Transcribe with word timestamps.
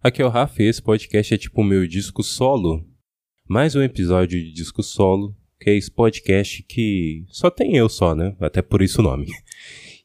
Aqui 0.00 0.22
é 0.22 0.24
o 0.24 0.28
Rafa 0.28 0.62
e 0.62 0.66
esse 0.66 0.80
podcast 0.80 1.34
é 1.34 1.36
tipo 1.36 1.60
o 1.60 1.64
meu 1.64 1.84
disco 1.84 2.22
solo. 2.22 2.86
Mais 3.48 3.74
um 3.74 3.82
episódio 3.82 4.40
de 4.40 4.52
disco 4.52 4.80
solo, 4.80 5.34
que 5.60 5.70
é 5.70 5.74
esse 5.74 5.90
podcast 5.90 6.62
que 6.62 7.24
só 7.26 7.50
tem 7.50 7.76
eu 7.76 7.88
só, 7.88 8.14
né? 8.14 8.36
Até 8.38 8.62
por 8.62 8.80
isso 8.80 9.00
o 9.00 9.02
nome. 9.02 9.26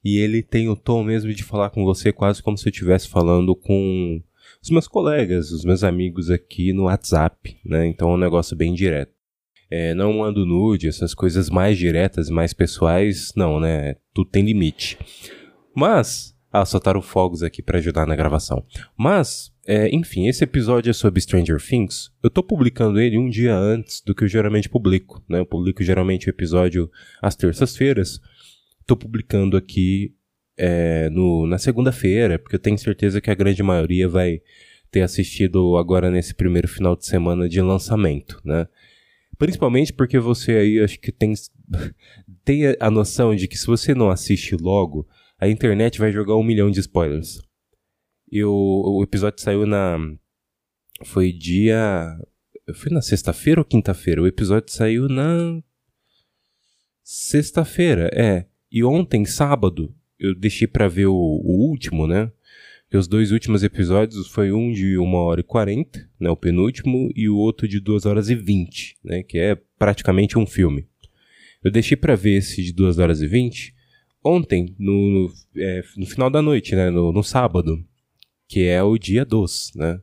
E 0.03 0.17
ele 0.17 0.41
tem 0.41 0.67
o 0.67 0.75
tom 0.75 1.03
mesmo 1.03 1.31
de 1.31 1.43
falar 1.43 1.69
com 1.69 1.85
você 1.85 2.11
quase 2.11 2.41
como 2.41 2.57
se 2.57 2.67
eu 2.67 2.71
estivesse 2.71 3.07
falando 3.07 3.55
com 3.55 4.19
os 4.63 4.71
meus 4.71 4.87
colegas, 4.87 5.51
os 5.51 5.63
meus 5.63 5.83
amigos 5.83 6.31
aqui 6.31 6.73
no 6.73 6.85
WhatsApp, 6.85 7.55
né? 7.63 7.85
Então 7.85 8.09
é 8.09 8.13
um 8.15 8.17
negócio 8.17 8.57
bem 8.57 8.73
direto. 8.73 9.13
É, 9.69 9.93
não 9.93 10.11
mando 10.11 10.43
nude, 10.43 10.87
essas 10.87 11.13
coisas 11.13 11.51
mais 11.51 11.77
diretas, 11.77 12.31
mais 12.31 12.51
pessoais, 12.51 13.31
não, 13.35 13.59
né? 13.59 13.95
Tudo 14.11 14.31
tem 14.31 14.43
limite. 14.43 14.97
Mas, 15.75 16.35
ah, 16.51 16.65
soltaram 16.65 17.01
fogos 17.01 17.43
aqui 17.43 17.61
para 17.61 17.77
ajudar 17.77 18.07
na 18.07 18.15
gravação. 18.15 18.65
Mas, 18.97 19.52
é, 19.65 19.93
enfim, 19.95 20.27
esse 20.27 20.43
episódio 20.43 20.89
é 20.89 20.93
sobre 20.93 21.21
Stranger 21.21 21.61
Things. 21.61 22.11
Eu 22.21 22.29
tô 22.29 22.43
publicando 22.43 22.99
ele 22.99 23.17
um 23.17 23.29
dia 23.29 23.55
antes 23.55 24.01
do 24.01 24.13
que 24.13 24.25
eu 24.25 24.27
geralmente 24.27 24.67
publico, 24.67 25.23
né? 25.27 25.39
Eu 25.39 25.45
publico 25.45 25.81
geralmente 25.81 26.27
o 26.27 26.29
episódio 26.29 26.91
às 27.21 27.35
terças-feiras. 27.35 28.19
Tô 28.85 28.97
publicando 28.97 29.55
aqui 29.55 30.13
é, 30.57 31.09
no, 31.09 31.47
na 31.47 31.57
segunda-feira, 31.57 32.37
porque 32.37 32.55
eu 32.55 32.59
tenho 32.59 32.77
certeza 32.77 33.21
que 33.21 33.31
a 33.31 33.35
grande 33.35 33.63
maioria 33.63 34.07
vai 34.09 34.41
ter 34.91 35.01
assistido 35.01 35.77
agora 35.77 36.11
nesse 36.11 36.35
primeiro 36.35 36.67
final 36.67 36.95
de 36.95 37.05
semana 37.05 37.47
de 37.47 37.61
lançamento, 37.61 38.41
né? 38.43 38.67
Principalmente 39.37 39.93
porque 39.93 40.19
você 40.19 40.51
aí 40.57 40.79
acho 40.81 40.99
que 40.99 41.11
tem, 41.11 41.33
tem 42.43 42.75
a 42.79 42.91
noção 42.91 43.33
de 43.33 43.47
que 43.47 43.57
se 43.57 43.65
você 43.65 43.95
não 43.95 44.09
assiste 44.09 44.57
logo, 44.57 45.07
a 45.39 45.47
internet 45.47 45.99
vai 45.99 46.11
jogar 46.11 46.35
um 46.35 46.43
milhão 46.43 46.69
de 46.69 46.81
spoilers. 46.81 47.41
E 48.33 48.43
o, 48.43 48.97
o 48.97 49.03
episódio 49.03 49.43
saiu 49.43 49.63
na. 49.67 49.95
Foi 51.03 51.31
dia. 51.31 52.17
Foi 52.73 52.91
na 52.91 52.99
sexta-feira 52.99 53.61
ou 53.61 53.65
quinta-feira? 53.65 54.23
O 54.23 54.25
episódio 54.25 54.73
saiu 54.73 55.07
na. 55.07 55.61
Sexta-feira, 57.03 58.09
é. 58.11 58.47
E 58.71 58.83
ontem, 58.83 59.23
sábado, 59.23 59.93
eu 60.17 60.33
deixei 60.33 60.65
para 60.65 60.87
ver 60.87 61.05
o, 61.05 61.13
o, 61.13 61.69
último, 61.69 62.07
né? 62.07 62.31
E 62.91 62.97
os 62.97 63.07
dois 63.07 63.31
últimos 63.31 63.61
episódios 63.61 64.27
foi 64.27 64.51
um 64.51 64.71
de 64.71 64.97
1 64.97 65.13
hora 65.13 65.41
e 65.41 65.43
40, 65.43 66.09
né? 66.19 66.31
O 66.31 66.35
penúltimo, 66.35 67.11
e 67.15 67.29
o 67.29 67.37
outro 67.37 67.67
de 67.67 67.79
2 67.79 68.07
horas 68.07 68.31
e 68.31 68.35
20, 68.35 68.97
né? 69.03 69.21
Que 69.21 69.37
é 69.37 69.55
praticamente 69.77 70.39
um 70.39 70.47
filme. 70.47 70.87
Eu 71.63 71.69
deixei 71.69 71.95
para 71.95 72.15
ver 72.15 72.37
esse 72.37 72.63
de 72.63 72.73
2 72.73 72.97
horas 72.97 73.21
e 73.21 73.27
20 73.27 73.75
ontem, 74.23 74.73
no, 74.79 74.91
no, 74.91 75.33
é, 75.55 75.83
no 75.97 76.07
final 76.07 76.31
da 76.31 76.41
noite, 76.41 76.75
né? 76.75 76.89
No, 76.89 77.11
no, 77.11 77.23
sábado, 77.23 77.85
que 78.53 78.67
é 78.67 78.83
o 78.83 78.99
dia 78.99 79.25
dos, 79.25 79.71
né? 79.75 79.99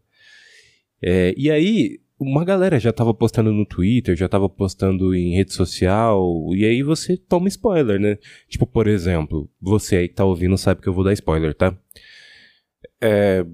É, 1.00 1.32
e 1.36 1.48
aí, 1.52 2.00
uma 2.18 2.44
galera 2.44 2.80
já 2.80 2.92
tava 2.92 3.14
postando 3.14 3.52
no 3.52 3.64
Twitter, 3.64 4.16
já 4.16 4.28
tava 4.28 4.48
postando 4.48 5.14
em 5.14 5.36
rede 5.36 5.52
social, 5.52 6.20
e 6.52 6.64
aí 6.64 6.82
você 6.82 7.16
toma 7.16 7.46
spoiler, 7.46 8.00
né? 8.00 8.18
Tipo, 8.48 8.66
por 8.66 8.88
exemplo, 8.88 9.48
você 9.60 9.98
aí 9.98 10.08
que 10.08 10.16
tá 10.16 10.24
ouvindo 10.24 10.58
sabe 10.58 10.80
que 10.82 10.88
eu 10.88 10.92
vou 10.92 11.04
dar 11.04 11.12
spoiler, 11.12 11.54
tá? 11.54 11.78
É, 13.00 13.46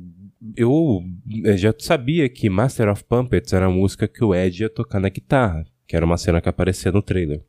eu 0.57 1.03
é, 1.45 1.59
já 1.59 1.75
sabia 1.79 2.27
que 2.27 2.49
Master 2.49 2.89
of 2.89 3.05
Puppets 3.05 3.53
era 3.53 3.67
a 3.67 3.71
música 3.71 4.09
que 4.09 4.25
o 4.25 4.35
Ed 4.35 4.63
ia 4.63 4.71
tocar 4.71 4.99
na 4.99 5.11
guitarra, 5.11 5.63
que 5.87 5.95
era 5.95 6.07
uma 6.07 6.17
cena 6.17 6.41
que 6.41 6.49
aparecia 6.49 6.91
no 6.91 7.03
trailer. 7.03 7.45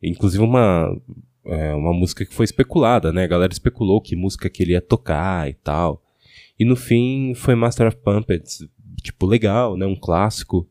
Inclusive 0.00 0.44
uma, 0.44 0.96
é, 1.44 1.74
uma 1.74 1.92
música 1.92 2.24
que 2.24 2.32
foi 2.32 2.44
especulada, 2.44 3.12
né? 3.12 3.24
A 3.24 3.28
galera 3.28 3.52
especulou 3.52 4.00
que 4.00 4.14
música 4.14 4.48
que 4.48 4.62
ele 4.62 4.72
ia 4.72 4.80
tocar 4.80 5.50
e 5.50 5.54
tal. 5.54 6.05
E 6.58 6.64
no 6.64 6.76
fim 6.76 7.34
foi 7.34 7.54
Master 7.54 7.88
of 7.88 7.96
Puppets, 7.98 8.66
tipo, 9.02 9.26
legal, 9.26 9.76
né? 9.76 9.86
Um 9.86 9.96
clássico. 9.96 10.68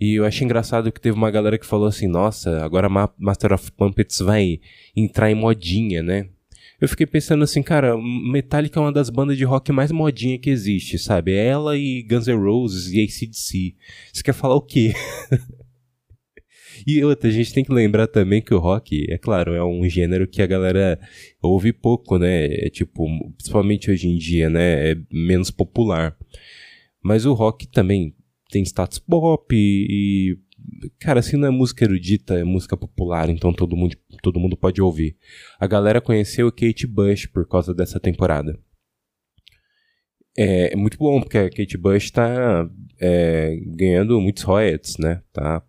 E 0.00 0.18
eu 0.18 0.24
achei 0.24 0.44
engraçado 0.44 0.90
que 0.90 1.00
teve 1.00 1.16
uma 1.16 1.30
galera 1.30 1.58
que 1.58 1.66
falou 1.66 1.86
assim: 1.86 2.08
nossa, 2.08 2.64
agora 2.64 2.88
Master 3.18 3.52
of 3.52 3.70
Puppets 3.72 4.18
vai 4.20 4.60
entrar 4.96 5.30
em 5.30 5.34
modinha, 5.34 6.02
né? 6.02 6.28
Eu 6.80 6.88
fiquei 6.88 7.06
pensando 7.06 7.44
assim, 7.44 7.62
cara, 7.62 7.94
Metallica 7.98 8.80
é 8.80 8.82
uma 8.82 8.90
das 8.90 9.10
bandas 9.10 9.36
de 9.36 9.44
rock 9.44 9.70
mais 9.70 9.92
modinha 9.92 10.38
que 10.38 10.48
existe, 10.48 10.98
sabe? 10.98 11.32
É 11.32 11.48
ela 11.48 11.76
e 11.76 12.02
Guns 12.02 12.26
N' 12.26 12.42
Roses 12.42 12.90
e 12.90 13.02
ACDC. 13.02 13.74
Você 14.10 14.22
quer 14.22 14.32
falar 14.32 14.54
o 14.54 14.62
quê? 14.62 14.94
E 16.86 17.04
outra, 17.04 17.28
a 17.28 17.32
gente 17.32 17.52
tem 17.52 17.64
que 17.64 17.72
lembrar 17.72 18.06
também 18.06 18.40
que 18.42 18.54
o 18.54 18.58
rock, 18.58 19.06
é 19.08 19.18
claro, 19.18 19.54
é 19.54 19.64
um 19.64 19.88
gênero 19.88 20.26
que 20.26 20.42
a 20.42 20.46
galera 20.46 20.98
ouve 21.42 21.72
pouco, 21.72 22.18
né? 22.18 22.46
É 22.46 22.70
tipo, 22.70 23.06
principalmente 23.36 23.90
hoje 23.90 24.08
em 24.08 24.16
dia, 24.16 24.48
né? 24.48 24.92
É 24.92 24.96
menos 25.12 25.50
popular. 25.50 26.16
Mas 27.02 27.26
o 27.26 27.32
rock 27.32 27.66
também 27.66 28.14
tem 28.50 28.62
status 28.62 28.98
pop 28.98 29.54
e, 29.54 30.38
cara, 30.98 31.20
assim 31.20 31.36
não 31.36 31.48
é 31.48 31.50
música 31.50 31.84
erudita, 31.84 32.38
é 32.38 32.44
música 32.44 32.76
popular, 32.76 33.30
então 33.30 33.52
todo 33.52 33.76
mundo, 33.76 33.96
todo 34.22 34.40
mundo 34.40 34.56
pode 34.56 34.82
ouvir. 34.82 35.16
A 35.58 35.66
galera 35.66 36.00
conheceu 36.00 36.50
Kate 36.50 36.86
Bush 36.86 37.26
por 37.26 37.46
causa 37.48 37.74
dessa 37.74 38.00
temporada. 38.00 38.58
É, 40.36 40.72
é 40.72 40.76
muito 40.76 40.98
bom, 40.98 41.20
porque 41.20 41.38
a 41.38 41.50
Kate 41.50 41.76
Bush 41.76 42.10
tá 42.10 42.68
é, 43.00 43.56
ganhando 43.66 44.20
muitos 44.20 44.42
royalties, 44.42 44.96
né? 44.98 45.22
Tá 45.32 45.62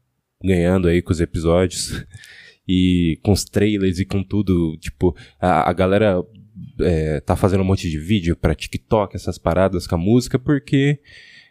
ganhando 0.44 0.88
aí 0.88 1.02
com 1.02 1.12
os 1.12 1.22
episódios 1.22 2.06
e 2.68 3.20
com 3.24 3.32
os 3.32 3.44
trailers 3.44 4.00
e 4.00 4.06
com 4.06 4.24
tudo. 4.24 4.78
Tipo, 4.78 5.16
a, 5.40 5.70
a 5.70 5.74
galera 5.74 6.24
é, 6.80 7.20
tá 7.20 7.36
fazendo 7.36 7.62
um 7.62 7.66
monte 7.66 7.90
de 7.90 7.98
vídeo 7.98 8.36
pra 8.36 8.56
TikTok, 8.56 9.16
essas 9.16 9.38
paradas 9.38 9.88
com 9.88 9.96
a 9.96 9.98
música, 9.98 10.38
porque 10.38 11.00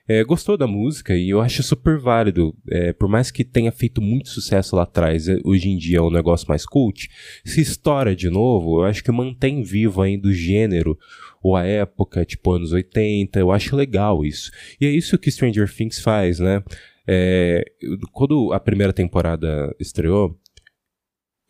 é, 0.08 0.24
gostou 0.24 0.56
da 0.56 0.66
música 0.66 1.14
e 1.14 1.30
eu 1.30 1.40
acho 1.40 1.62
super 1.62 1.96
válido. 1.96 2.52
É, 2.68 2.92
por 2.92 3.08
mais 3.08 3.30
que 3.30 3.44
tenha 3.44 3.70
feito 3.70 4.02
muito 4.02 4.28
sucesso 4.28 4.74
lá 4.74 4.82
atrás, 4.82 5.28
é, 5.28 5.38
hoje 5.44 5.68
em 5.68 5.76
dia 5.76 5.98
é 5.98 6.02
um 6.02 6.10
negócio 6.10 6.48
mais 6.48 6.66
cult, 6.66 7.08
se 7.44 7.60
estoura 7.60 8.16
de 8.16 8.28
novo, 8.28 8.80
eu 8.80 8.86
acho 8.86 9.04
que 9.04 9.12
mantém 9.12 9.62
vivo 9.62 10.02
ainda 10.02 10.28
o 10.28 10.32
gênero 10.32 10.98
ou 11.40 11.54
a 11.54 11.64
época, 11.64 12.24
tipo 12.24 12.50
anos 12.50 12.72
80, 12.72 13.38
eu 13.38 13.52
acho 13.52 13.76
legal 13.76 14.24
isso. 14.24 14.50
E 14.80 14.86
é 14.86 14.90
isso 14.90 15.16
que 15.16 15.30
Stranger 15.30 15.72
Things 15.72 16.00
faz, 16.00 16.40
né? 16.40 16.62
É, 17.06 17.64
quando 18.12 18.52
a 18.52 18.60
primeira 18.60 18.92
temporada 18.92 19.74
estreou, 19.80 20.38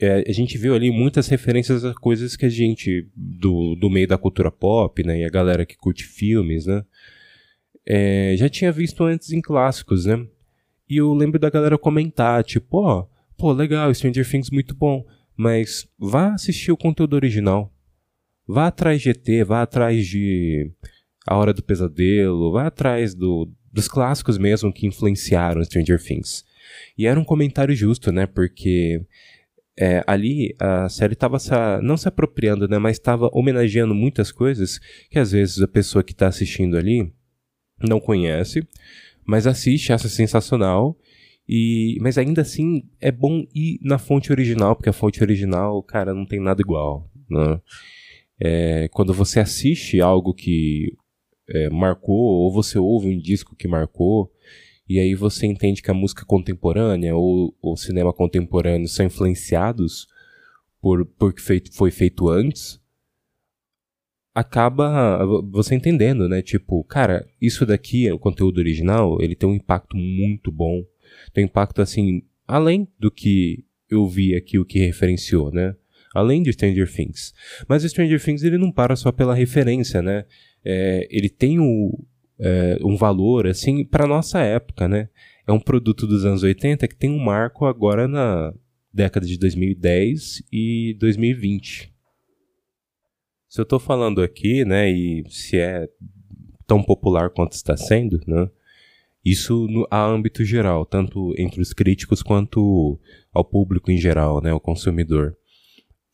é, 0.00 0.24
a 0.26 0.32
gente 0.32 0.56
viu 0.56 0.74
ali 0.74 0.90
muitas 0.90 1.28
referências 1.28 1.84
a 1.84 1.92
coisas 1.92 2.34
que 2.34 2.46
a 2.46 2.48
gente, 2.48 3.06
do, 3.14 3.74
do 3.74 3.90
meio 3.90 4.08
da 4.08 4.16
cultura 4.16 4.50
pop, 4.50 5.02
né, 5.04 5.20
e 5.20 5.24
a 5.24 5.28
galera 5.28 5.66
que 5.66 5.76
curte 5.76 6.04
filmes, 6.04 6.64
né, 6.64 6.82
é, 7.86 8.34
já 8.36 8.48
tinha 8.48 8.72
visto 8.72 9.04
antes 9.04 9.30
em 9.30 9.42
clássicos, 9.42 10.06
né, 10.06 10.26
e 10.88 10.96
eu 10.96 11.12
lembro 11.12 11.38
da 11.38 11.50
galera 11.50 11.76
comentar, 11.76 12.42
tipo, 12.42 12.78
ó, 12.78 13.00
oh, 13.00 13.08
pô, 13.36 13.52
legal, 13.52 13.92
Stranger 13.94 14.28
Things 14.28 14.50
muito 14.50 14.74
bom, 14.74 15.04
mas 15.36 15.86
vá 15.98 16.32
assistir 16.32 16.72
o 16.72 16.76
conteúdo 16.78 17.14
original, 17.14 17.70
vá 18.48 18.68
atrás 18.68 19.02
de 19.02 19.10
ET, 19.10 19.46
vá 19.46 19.62
atrás 19.62 20.06
de 20.06 20.72
A 21.26 21.36
Hora 21.36 21.52
do 21.52 21.62
Pesadelo, 21.62 22.52
vá 22.52 22.68
atrás 22.68 23.14
do, 23.14 23.52
dos 23.72 23.88
clássicos 23.88 24.38
mesmo 24.38 24.72
que 24.72 24.86
influenciaram 24.86 25.62
Stranger 25.64 26.02
Things. 26.02 26.44
E 26.96 27.06
era 27.06 27.18
um 27.18 27.24
comentário 27.24 27.74
justo, 27.74 28.12
né? 28.12 28.26
Porque 28.26 29.04
é, 29.78 30.02
ali 30.06 30.54
a 30.58 30.88
série 30.88 31.14
estava 31.14 31.38
não 31.82 31.96
se 31.96 32.08
apropriando, 32.08 32.68
né? 32.68 32.78
Mas 32.78 32.96
estava 32.96 33.30
homenageando 33.32 33.94
muitas 33.94 34.30
coisas 34.30 34.78
que 35.10 35.18
às 35.18 35.32
vezes 35.32 35.62
a 35.62 35.68
pessoa 35.68 36.04
que 36.04 36.12
está 36.12 36.26
assistindo 36.26 36.76
ali 36.76 37.12
não 37.82 37.98
conhece, 37.98 38.66
mas 39.24 39.46
assiste, 39.46 39.92
acha 39.92 40.08
sensacional. 40.08 40.96
E, 41.48 41.98
mas 42.00 42.16
ainda 42.16 42.42
assim 42.42 42.84
é 43.00 43.10
bom 43.10 43.44
ir 43.54 43.80
na 43.82 43.98
fonte 43.98 44.30
original, 44.30 44.76
porque 44.76 44.88
a 44.88 44.92
fonte 44.92 45.22
original, 45.22 45.82
cara, 45.82 46.14
não 46.14 46.24
tem 46.24 46.38
nada 46.38 46.60
igual. 46.60 47.10
Né? 47.28 47.60
É, 48.38 48.88
quando 48.92 49.12
você 49.12 49.40
assiste 49.40 50.00
algo 50.00 50.32
que 50.32 50.96
é, 51.50 51.68
marcou, 51.68 52.16
ou 52.16 52.52
você 52.52 52.78
ouve 52.78 53.08
um 53.08 53.18
disco 53.18 53.56
que 53.56 53.68
marcou, 53.68 54.32
e 54.88 54.98
aí 54.98 55.14
você 55.14 55.46
entende 55.46 55.82
que 55.82 55.90
a 55.90 55.94
música 55.94 56.24
contemporânea 56.24 57.14
ou 57.14 57.54
o 57.62 57.76
cinema 57.76 58.12
contemporâneo 58.12 58.88
são 58.88 59.06
influenciados 59.06 60.08
por 60.80 61.04
porque 61.04 61.40
feito, 61.40 61.72
foi 61.74 61.90
feito 61.90 62.28
antes, 62.28 62.80
acaba 64.34 65.24
você 65.50 65.74
entendendo, 65.74 66.28
né? 66.28 66.42
Tipo, 66.42 66.82
cara, 66.84 67.26
isso 67.40 67.66
daqui, 67.66 68.10
o 68.10 68.18
conteúdo 68.18 68.58
original, 68.58 69.20
ele 69.20 69.34
tem 69.34 69.48
um 69.48 69.54
impacto 69.54 69.96
muito 69.96 70.50
bom. 70.50 70.82
Tem 71.32 71.44
um 71.44 71.46
impacto, 71.46 71.82
assim, 71.82 72.22
além 72.46 72.88
do 72.98 73.10
que 73.10 73.64
eu 73.88 74.06
vi 74.06 74.34
aqui, 74.34 74.58
o 74.58 74.64
que 74.64 74.78
referenciou, 74.78 75.52
né? 75.52 75.74
Além 76.14 76.42
de 76.42 76.52
Stranger 76.52 76.92
Things. 76.92 77.32
Mas 77.68 77.84
Stranger 77.84 78.22
Things, 78.22 78.42
ele 78.42 78.58
não 78.58 78.72
para 78.72 78.96
só 78.96 79.12
pela 79.12 79.34
referência, 79.34 80.02
né? 80.02 80.24
É, 80.64 81.06
ele 81.10 81.28
tem 81.28 81.58
o, 81.58 81.98
é, 82.38 82.78
um 82.82 82.96
valor 82.96 83.46
assim 83.46 83.84
para 83.84 84.06
nossa 84.06 84.40
época, 84.40 84.88
né? 84.88 85.08
É 85.46 85.52
um 85.52 85.60
produto 85.60 86.06
dos 86.06 86.24
anos 86.24 86.42
80 86.42 86.86
que 86.86 86.96
tem 86.96 87.10
um 87.10 87.18
marco 87.18 87.66
agora 87.66 88.06
na 88.06 88.54
década 88.92 89.26
de 89.26 89.38
2010 89.38 90.42
e 90.52 90.96
2020. 90.98 91.92
Se 93.48 93.60
eu 93.60 93.64
estou 93.64 93.80
falando 93.80 94.22
aqui, 94.22 94.64
né, 94.64 94.90
e 94.90 95.24
se 95.28 95.58
é 95.58 95.88
tão 96.66 96.82
popular 96.82 97.30
quanto 97.30 97.52
está 97.52 97.76
sendo, 97.76 98.20
né? 98.26 98.48
Isso 99.24 99.66
no, 99.68 99.86
a 99.90 100.06
âmbito 100.06 100.44
geral, 100.44 100.86
tanto 100.86 101.34
entre 101.36 101.60
os 101.60 101.72
críticos 101.72 102.22
quanto 102.22 102.98
ao 103.32 103.44
público 103.44 103.90
em 103.90 103.98
geral, 103.98 104.40
né, 104.40 104.52
o 104.52 104.60
consumidor. 104.60 105.36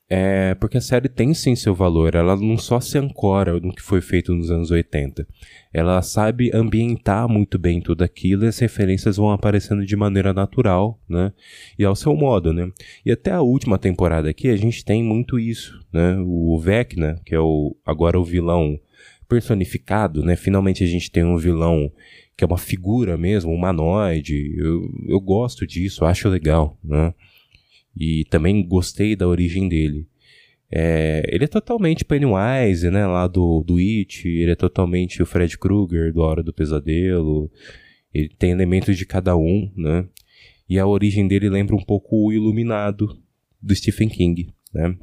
É 0.09 0.55
porque 0.55 0.79
a 0.79 0.81
série 0.81 1.09
tem 1.09 1.35
sim 1.35 1.57
seu 1.57 1.75
valor, 1.75 2.15
ela 2.15 2.37
não 2.37 2.57
só 2.57 2.79
se 2.79 2.97
ancora 2.97 3.59
no 3.59 3.75
que 3.75 3.83
foi 3.83 4.01
feito 4.01 4.33
nos 4.33 4.53
anos 4.53 4.71
80. 4.71 5.27
Ela 5.73 6.01
sabe 6.01 6.51
ambientar 6.55 7.29
muito 7.29 7.59
bem 7.59 7.81
tudo 7.81 8.05
aquilo 8.05 8.45
e 8.45 8.49
as 8.49 8.59
referências 8.61 9.17
vão 9.17 9.33
aparecendo 9.33 9.85
de 9.85 9.97
maneira 9.97 10.33
natural, 10.33 11.01
né? 11.09 11.33
E 11.77 11.85
ao 11.85 11.97
seu 11.97 12.15
modo, 12.15 12.53
né? 12.53 12.71
E 13.05 13.11
até 13.11 13.33
a 13.33 13.43
última 13.43 13.79
temporada 13.79 14.31
aqui 14.31 14.49
a 14.49 14.57
gente 14.57 14.85
tem 14.85 15.03
muito 15.03 15.41
isso, 15.41 15.85
né? 15.93 16.17
O 16.25 16.57
Vecna, 16.57 17.21
que 17.25 17.35
é 17.35 17.41
o 17.41 17.77
agora 17.85 18.19
o 18.19 18.25
vilão 18.25 18.79
personificado, 19.29 20.23
né? 20.23 20.37
Finalmente 20.37 20.85
a 20.85 20.87
gente 20.87 21.11
tem 21.11 21.25
um 21.25 21.37
vilão 21.37 21.91
que 22.37 22.45
é 22.45 22.47
uma 22.47 22.59
figura 22.59 23.17
mesmo, 23.17 23.51
um 23.51 23.55
humanoide. 23.57 24.55
Eu, 24.57 24.89
eu 25.09 25.21
gosto 25.21 25.67
disso, 25.67 26.05
acho 26.05 26.29
legal, 26.29 26.79
né? 26.85 27.13
E 27.97 28.25
também 28.27 28.67
gostei 28.67 29.17
da 29.17 29.27
origem 29.27 29.69
dele. 29.69 30.07
É, 30.71 31.23
ele 31.29 31.45
é 31.45 31.49
totalmente 31.49 32.05
Pennywise, 32.05 32.91
né? 32.91 33.07
Lá 33.07 33.27
do, 33.27 33.63
do 33.63 33.77
It. 33.77 34.29
Ele 34.29 34.51
é 34.51 34.57
totalmente 34.57 35.23
o 35.23 35.27
Fred 35.27 35.57
Krueger 35.57 36.13
do 36.13 36.21
Hora 36.21 36.43
do 36.43 36.53
Pesadelo. 36.53 37.51
Ele 38.13 38.29
tem 38.29 38.51
elementos 38.51 38.97
de 38.97 39.07
cada 39.07 39.37
um, 39.37 39.71
né? 39.77 40.07
E 40.69 40.79
a 40.79 40.87
origem 40.87 41.29
dele 41.29 41.49
lembra 41.49 41.77
um 41.77 41.83
pouco 41.83 42.27
o 42.27 42.33
Iluminado 42.33 43.17
do 43.63 43.75
Stephen 43.75 44.09
King, 44.09 44.53
né? 44.75 44.97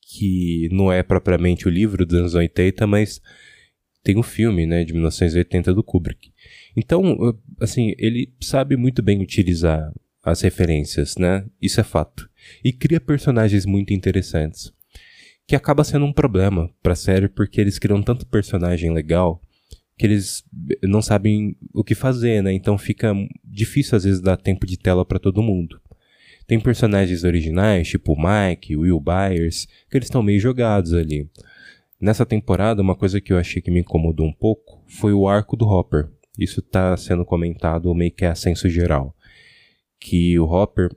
Que 0.00 0.68
não 0.72 0.92
é 0.92 1.02
propriamente 1.02 1.66
o 1.66 1.70
livro 1.70 2.04
dos 2.04 2.18
anos 2.18 2.34
80, 2.34 2.86
mas 2.86 3.20
tem 4.02 4.16
um 4.16 4.22
filme, 4.22 4.66
né, 4.66 4.84
de 4.84 4.92
1980 4.92 5.74
do 5.74 5.82
Kubrick. 5.82 6.32
Então, 6.76 7.36
assim, 7.60 7.92
ele 7.98 8.32
sabe 8.40 8.76
muito 8.76 9.02
bem 9.02 9.20
utilizar 9.20 9.92
as 10.26 10.40
referências, 10.40 11.14
né? 11.16 11.46
Isso 11.62 11.80
é 11.80 11.84
fato. 11.84 12.28
E 12.64 12.72
cria 12.72 13.00
personagens 13.00 13.64
muito 13.64 13.92
interessantes. 13.92 14.72
Que 15.46 15.54
acaba 15.54 15.84
sendo 15.84 16.04
um 16.04 16.12
problema 16.12 16.68
pra 16.82 16.96
série 16.96 17.28
porque 17.28 17.60
eles 17.60 17.78
criam 17.78 18.02
tanto 18.02 18.26
personagem 18.26 18.92
legal 18.92 19.40
que 19.96 20.04
eles 20.04 20.44
não 20.82 21.00
sabem 21.00 21.56
o 21.72 21.82
que 21.82 21.94
fazer, 21.94 22.42
né? 22.42 22.52
Então 22.52 22.76
fica 22.76 23.14
difícil 23.44 23.96
às 23.96 24.04
vezes 24.04 24.20
dar 24.20 24.36
tempo 24.36 24.66
de 24.66 24.76
tela 24.76 25.06
para 25.06 25.20
todo 25.20 25.42
mundo. 25.42 25.80
Tem 26.46 26.60
personagens 26.60 27.24
originais, 27.24 27.88
tipo 27.88 28.12
o 28.12 28.16
Mike, 28.16 28.76
Will 28.76 29.00
Byers, 29.00 29.66
que 29.88 29.96
eles 29.96 30.06
estão 30.06 30.22
meio 30.22 30.40
jogados 30.40 30.92
ali. 30.92 31.30
Nessa 32.00 32.26
temporada, 32.26 32.82
uma 32.82 32.94
coisa 32.94 33.20
que 33.20 33.32
eu 33.32 33.38
achei 33.38 33.62
que 33.62 33.70
me 33.70 33.80
incomodou 33.80 34.26
um 34.26 34.32
pouco 34.32 34.82
foi 34.86 35.12
o 35.12 35.28
arco 35.28 35.56
do 35.56 35.66
Hopper. 35.66 36.10
Isso 36.38 36.60
está 36.60 36.96
sendo 36.96 37.24
comentado 37.24 37.94
meio 37.94 38.12
que 38.12 38.24
a 38.24 38.34
senso 38.34 38.68
geral 38.68 39.15
que 40.06 40.38
o 40.38 40.44
Hopper, 40.44 40.94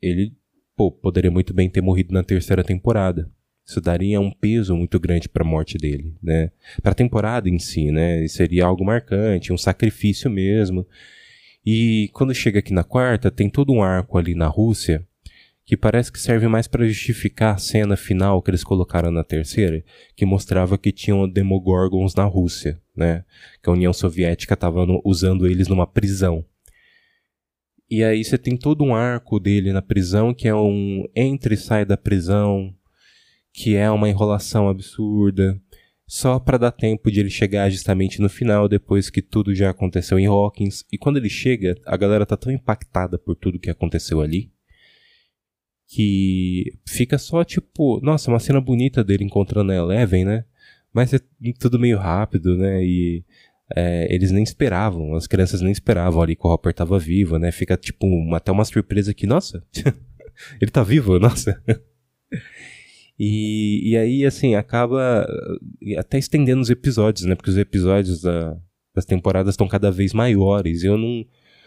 ele 0.00 0.36
pô, 0.76 0.88
poderia 0.88 1.32
muito 1.32 1.52
bem 1.52 1.68
ter 1.68 1.80
morrido 1.80 2.14
na 2.14 2.22
terceira 2.22 2.62
temporada. 2.62 3.28
Isso 3.66 3.80
daria 3.80 4.20
um 4.20 4.30
peso 4.30 4.76
muito 4.76 5.00
grande 5.00 5.28
para 5.28 5.42
a 5.42 5.46
morte 5.46 5.76
dele, 5.76 6.14
né? 6.22 6.52
Para 6.80 6.92
a 6.92 6.94
temporada 6.94 7.48
em 7.48 7.58
si, 7.58 7.90
né? 7.90 8.24
Seria 8.28 8.64
algo 8.64 8.84
marcante, 8.84 9.52
um 9.52 9.58
sacrifício 9.58 10.30
mesmo. 10.30 10.86
E 11.66 12.08
quando 12.12 12.32
chega 12.32 12.60
aqui 12.60 12.72
na 12.72 12.84
quarta, 12.84 13.32
tem 13.32 13.50
todo 13.50 13.72
um 13.72 13.82
arco 13.82 14.16
ali 14.16 14.32
na 14.32 14.46
Rússia 14.46 15.04
que 15.64 15.76
parece 15.76 16.12
que 16.12 16.20
serve 16.20 16.46
mais 16.46 16.68
para 16.68 16.86
justificar 16.86 17.54
a 17.56 17.58
cena 17.58 17.96
final 17.96 18.42
que 18.42 18.50
eles 18.50 18.62
colocaram 18.62 19.10
na 19.10 19.24
terceira, 19.24 19.82
que 20.14 20.24
mostrava 20.24 20.78
que 20.78 20.92
tinham 20.92 21.28
Demogorgons 21.28 22.14
na 22.14 22.24
Rússia, 22.24 22.80
né? 22.96 23.24
Que 23.60 23.68
a 23.68 23.72
União 23.72 23.92
Soviética 23.92 24.54
estava 24.54 24.84
usando 25.04 25.48
eles 25.48 25.66
numa 25.66 25.86
prisão. 25.86 26.44
E 27.92 28.02
aí 28.02 28.24
você 28.24 28.38
tem 28.38 28.56
todo 28.56 28.82
um 28.82 28.94
arco 28.94 29.38
dele 29.38 29.70
na 29.70 29.82
prisão, 29.82 30.32
que 30.32 30.48
é 30.48 30.54
um 30.54 31.06
entra 31.14 31.52
e 31.52 31.58
sai 31.58 31.84
da 31.84 31.94
prisão, 31.94 32.74
que 33.52 33.76
é 33.76 33.90
uma 33.90 34.08
enrolação 34.08 34.66
absurda, 34.66 35.60
só 36.06 36.40
para 36.40 36.56
dar 36.56 36.72
tempo 36.72 37.12
de 37.12 37.20
ele 37.20 37.28
chegar 37.28 37.68
justamente 37.68 38.18
no 38.18 38.30
final, 38.30 38.66
depois 38.66 39.10
que 39.10 39.20
tudo 39.20 39.54
já 39.54 39.68
aconteceu 39.68 40.18
em 40.18 40.24
Hawkins. 40.24 40.86
E 40.90 40.96
quando 40.96 41.18
ele 41.18 41.28
chega, 41.28 41.74
a 41.84 41.94
galera 41.98 42.24
tá 42.24 42.34
tão 42.34 42.50
impactada 42.50 43.18
por 43.18 43.36
tudo 43.36 43.58
que 43.58 43.68
aconteceu 43.68 44.22
ali, 44.22 44.50
que 45.86 46.72
fica 46.88 47.18
só 47.18 47.44
tipo, 47.44 48.00
nossa, 48.02 48.30
uma 48.30 48.40
cena 48.40 48.58
bonita 48.58 49.04
dele 49.04 49.24
encontrando 49.24 49.70
a 49.70 49.76
Eleven, 49.76 50.24
né? 50.24 50.46
Mas 50.94 51.12
é 51.12 51.20
tudo 51.60 51.78
meio 51.78 51.98
rápido, 51.98 52.56
né? 52.56 52.82
E 52.82 53.22
é, 53.76 54.12
eles 54.12 54.30
nem 54.30 54.42
esperavam, 54.42 55.14
as 55.14 55.26
crianças 55.26 55.60
nem 55.60 55.72
esperavam 55.72 56.22
ali 56.22 56.36
que 56.36 56.46
o 56.46 56.50
Hopper 56.50 56.70
estava 56.70 56.98
vivo, 56.98 57.38
né? 57.38 57.50
Fica 57.50 57.76
tipo 57.76 58.06
até 58.34 58.50
uma 58.52 58.64
surpresa 58.64 59.14
que, 59.14 59.26
nossa, 59.26 59.64
ele 60.60 60.70
tá 60.70 60.82
vivo, 60.82 61.18
nossa. 61.18 61.60
e, 63.18 63.90
e 63.90 63.96
aí, 63.96 64.24
assim, 64.24 64.54
acaba 64.54 65.26
até 65.98 66.18
estendendo 66.18 66.60
os 66.60 66.70
episódios, 66.70 67.26
né? 67.26 67.34
Porque 67.34 67.50
os 67.50 67.58
episódios 67.58 68.22
da, 68.22 68.56
das 68.94 69.04
temporadas 69.04 69.54
estão 69.54 69.68
cada 69.68 69.90
vez 69.90 70.12
maiores. 70.12 70.84
Eu 70.84 70.96
não, 70.96 71.24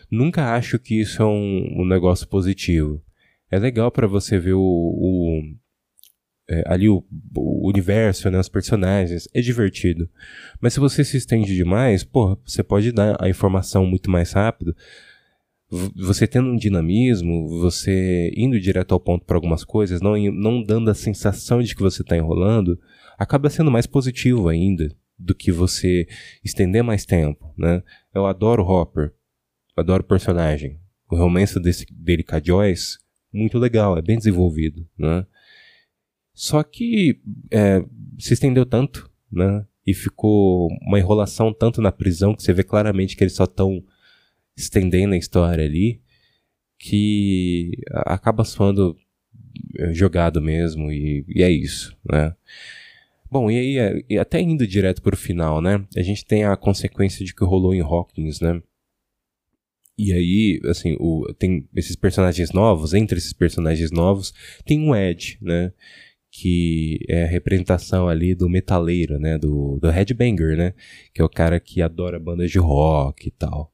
nunca 0.10 0.56
acho 0.56 0.80
que 0.80 1.02
isso 1.02 1.22
é 1.22 1.26
um, 1.26 1.82
um 1.82 1.86
negócio 1.86 2.28
positivo. 2.28 3.02
É 3.50 3.60
legal 3.60 3.92
para 3.92 4.08
você 4.08 4.40
ver 4.40 4.54
o, 4.54 4.62
o 4.62 5.42
é, 6.48 6.64
ali 6.68 6.88
o, 6.88 7.04
o, 7.36 7.68
universo, 7.68 8.30
né, 8.30 8.40
os 8.40 8.50
personagens, 8.50 9.28
é 9.34 9.42
divertido. 9.42 10.10
Mas 10.62 10.74
se 10.74 10.80
você 10.80 11.04
se 11.04 11.18
estende 11.18 11.56
demais, 11.56 12.04
pô, 12.04 12.38
você 12.46 12.64
pode 12.64 12.92
dar 12.92 13.18
a 13.20 13.30
informação 13.30 13.86
muito 13.86 14.10
mais 14.10 14.32
rápido. 14.32 14.76
Você 15.96 16.28
tendo 16.28 16.50
um 16.50 16.56
dinamismo, 16.56 17.60
você 17.60 18.32
indo 18.38 18.60
direto 18.60 18.94
ao 18.94 19.00
ponto 19.00 19.26
para 19.26 19.36
algumas 19.36 19.64
coisas, 19.64 20.00
não, 20.00 20.16
não 20.32 20.62
dando 20.62 20.92
a 20.92 20.96
sensação 20.96 21.62
de 21.62 21.76
que 21.76 21.82
você 21.82 22.04
está 22.04 22.16
enrolando, 22.16 22.80
acaba 23.18 23.50
sendo 23.50 23.72
mais 23.72 23.88
positivo 23.88 24.48
ainda 24.48 24.96
do 25.18 25.34
que 25.34 25.52
você 25.52 26.08
estender 26.44 26.84
mais 26.84 27.06
tempo, 27.06 27.52
né? 27.58 27.82
Eu 28.14 28.26
adoro 28.26 28.64
Hopper, 28.64 29.14
adoro 29.76 30.04
o 30.04 30.08
personagem. 30.08 30.80
O 31.10 31.16
romance 31.16 31.60
desse, 31.60 31.86
dele 31.92 32.24
com 32.24 32.36
a 32.36 32.42
Joyce, 32.42 32.98
muito 33.34 33.58
legal, 33.58 33.98
é 33.98 34.02
bem 34.02 34.18
desenvolvido, 34.18 34.88
né? 34.98 35.26
Só 36.36 36.62
que 36.62 37.22
é, 37.50 37.84
se 38.20 38.34
estendeu 38.34 38.66
tanto, 38.66 39.10
né? 39.32 39.66
E 39.88 39.94
ficou 39.94 40.68
uma 40.82 41.00
enrolação 41.00 41.54
tanto 41.54 41.82
na 41.82 41.92
prisão 41.92 42.36
que 42.36 42.44
você 42.44 42.52
vê 42.52 42.64
claramente 42.64 43.16
que 43.16 43.24
eles 43.24 43.34
só 43.34 43.46
estão 43.46 43.82
estendendo 44.58 45.14
a 45.14 45.18
história 45.18 45.64
ali, 45.64 46.02
que 46.78 47.72
acaba 47.90 48.44
soando 48.44 48.98
é, 49.78 49.94
jogado 49.94 50.42
mesmo, 50.42 50.92
e, 50.92 51.26
e 51.30 51.42
é 51.42 51.50
isso, 51.50 51.96
né? 52.12 52.36
Bom, 53.32 53.50
e 53.50 53.58
aí, 53.58 53.78
é, 53.78 54.06
e 54.10 54.18
até 54.18 54.42
indo 54.42 54.68
direto 54.68 55.02
para 55.02 55.16
o 55.16 55.18
final, 55.18 55.62
né? 55.62 55.86
A 55.96 56.02
gente 56.02 56.26
tem 56.26 56.44
a 56.44 56.56
consequência 56.58 57.26
de 57.26 57.34
que 57.34 57.46
rolou 57.46 57.74
em 57.74 57.82
Hawkins, 57.82 58.40
né? 58.40 58.62
E 59.98 60.12
aí, 60.12 60.60
assim, 60.66 60.96
o, 61.00 61.34
tem 61.38 61.68
esses 61.74 61.96
personagens 61.96 62.52
novos, 62.52 62.94
entre 62.94 63.18
esses 63.18 63.34
personagens 63.34 63.92
novos, 63.92 64.34
tem 64.66 64.80
um 64.80 64.94
Ed, 64.96 65.38
né? 65.42 65.72
Que 66.38 67.00
é 67.08 67.24
a 67.24 67.28
representação 67.28 68.10
ali 68.10 68.36
do 68.36 68.50
metaleiro, 68.50 69.18
né, 69.18 69.38
do, 69.38 69.80
do 69.82 69.90
headbanger, 69.90 70.58
né, 70.58 70.74
que 71.14 71.22
é 71.22 71.24
o 71.24 71.30
cara 71.30 71.62
que 71.62 71.82
adora 71.82 72.20
bandas 72.20 72.52
de 72.52 72.60
rock 72.60 73.30
e 73.30 73.32
tal. 73.32 73.72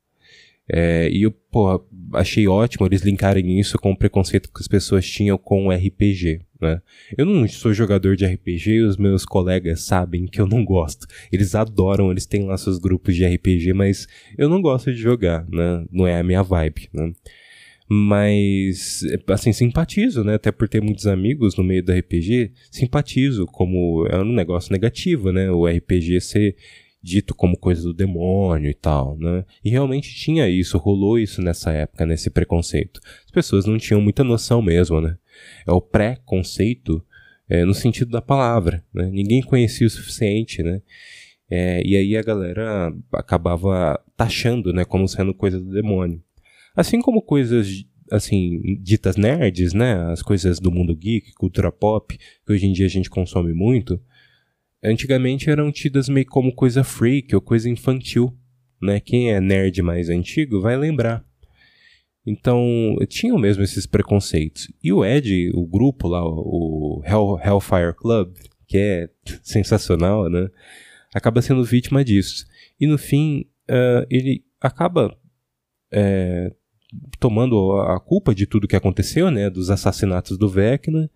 É, 0.69 1.09
e 1.09 1.23
eu, 1.23 1.31
pô, 1.31 1.83
achei 2.13 2.47
ótimo 2.47 2.85
eles 2.85 3.01
linkarem 3.01 3.59
isso 3.59 3.79
com 3.79 3.91
o 3.91 3.97
preconceito 3.97 4.51
que 4.53 4.61
as 4.61 4.67
pessoas 4.67 5.09
tinham 5.09 5.39
com 5.39 5.67
o 5.67 5.71
RPG, 5.71 6.41
né. 6.61 6.79
Eu 7.17 7.25
não 7.25 7.47
sou 7.47 7.73
jogador 7.73 8.15
de 8.15 8.27
RPG 8.27 8.69
e 8.69 8.81
os 8.81 8.95
meus 8.95 9.25
colegas 9.25 9.81
sabem 9.81 10.27
que 10.27 10.39
eu 10.39 10.45
não 10.45 10.63
gosto. 10.63 11.07
Eles 11.31 11.55
adoram, 11.55 12.11
eles 12.11 12.27
têm 12.27 12.45
lá 12.45 12.55
seus 12.59 12.77
grupos 12.77 13.15
de 13.15 13.25
RPG, 13.25 13.73
mas 13.73 14.07
eu 14.37 14.47
não 14.47 14.61
gosto 14.61 14.93
de 14.93 15.01
jogar, 15.01 15.47
né, 15.49 15.83
não 15.91 16.05
é 16.05 16.19
a 16.19 16.23
minha 16.23 16.43
vibe, 16.43 16.89
né. 16.93 17.11
Mas, 17.93 19.01
assim, 19.27 19.51
simpatizo, 19.51 20.24
né? 20.24 20.36
Até 20.36 20.50
por 20.50 20.69
ter 20.69 20.81
muitos 20.81 21.07
amigos 21.07 21.57
no 21.57 21.63
meio 21.63 21.83
do 21.83 21.91
RPG, 21.91 22.53
simpatizo 22.71 23.45
como 23.45 24.07
é 24.07 24.17
um 24.17 24.31
negócio 24.31 24.71
negativo, 24.71 25.29
né? 25.29 25.51
O 25.51 25.67
RPG 25.67 26.21
ser 26.21 26.55
dito 27.03 27.36
como 27.36 27.57
coisa 27.57 27.83
do 27.83 27.93
demônio 27.93 28.69
e 28.69 28.74
tal, 28.74 29.17
né? 29.17 29.43
E 29.62 29.69
realmente 29.69 30.15
tinha 30.15 30.48
isso, 30.48 30.77
rolou 30.77 31.19
isso 31.19 31.41
nessa 31.41 31.74
época, 31.74 32.05
nesse 32.05 32.29
preconceito. 32.29 33.01
As 33.25 33.31
pessoas 33.31 33.65
não 33.65 33.77
tinham 33.77 34.00
muita 34.00 34.24
noção 34.24 34.62
mesmo, 34.62 35.01
né? 35.01 35.17
É 35.67 35.74
o 35.74 35.81
pré-conceito 35.81 37.03
é, 37.50 37.65
no 37.65 37.74
sentido 37.74 38.10
da 38.12 38.21
palavra, 38.21 38.86
né? 38.93 39.10
Ninguém 39.12 39.41
conhecia 39.41 39.86
o 39.86 39.89
suficiente, 39.89 40.63
né? 40.63 40.81
É, 41.50 41.86
e 41.86 41.98
aí 41.98 42.15
a 42.15 42.24
galera 42.24 42.95
acabava 43.12 44.01
taxando, 44.15 44.71
né, 44.71 44.86
como 44.86 45.05
sendo 45.10 45.33
coisa 45.33 45.60
do 45.60 45.74
demônio. 45.74 46.24
Assim 46.75 47.01
como 47.01 47.21
coisas 47.21 47.85
assim, 48.11 48.77
ditas 48.81 49.15
nerds, 49.15 49.73
né? 49.73 50.11
As 50.11 50.21
coisas 50.21 50.59
do 50.59 50.71
mundo 50.71 50.95
geek, 50.95 51.33
cultura 51.33 51.71
pop, 51.71 52.17
que 52.17 52.51
hoje 52.51 52.67
em 52.67 52.73
dia 52.73 52.85
a 52.85 52.89
gente 52.89 53.09
consome 53.09 53.53
muito, 53.53 53.99
antigamente 54.83 55.49
eram 55.49 55.71
tidas 55.71 56.09
meio 56.09 56.25
como 56.25 56.53
coisa 56.53 56.83
freak 56.83 57.33
ou 57.33 57.41
coisa 57.41 57.69
infantil, 57.69 58.35
né? 58.81 58.99
Quem 58.99 59.31
é 59.31 59.39
nerd 59.39 59.81
mais 59.81 60.09
antigo 60.09 60.59
vai 60.59 60.75
lembrar. 60.75 61.25
Então, 62.25 62.95
tinham 63.07 63.37
mesmo 63.37 63.63
esses 63.63 63.87
preconceitos. 63.87 64.67
E 64.83 64.93
o 64.93 65.03
Ed, 65.03 65.51
o 65.55 65.65
grupo 65.65 66.07
lá, 66.07 66.23
o 66.23 67.01
Hell, 67.03 67.39
Hellfire 67.43 67.95
Club, 67.95 68.35
que 68.67 68.77
é 68.77 69.09
sensacional, 69.41 70.29
né? 70.29 70.47
Acaba 71.13 71.41
sendo 71.41 71.63
vítima 71.63 72.03
disso. 72.03 72.45
E 72.79 72.85
no 72.85 72.97
fim, 72.97 73.45
uh, 73.69 74.05
ele 74.09 74.43
acaba 74.61 75.17
é, 75.91 76.53
tomando 77.19 77.74
a 77.81 78.00
culpa 78.00 78.33
de 78.33 78.45
tudo 78.45 78.67
que 78.67 78.75
aconteceu, 78.75 79.31
né? 79.31 79.50
Dos 79.50 79.69
assassinatos 79.69 80.38
do 80.38 80.50
Vecna. 80.50 81.10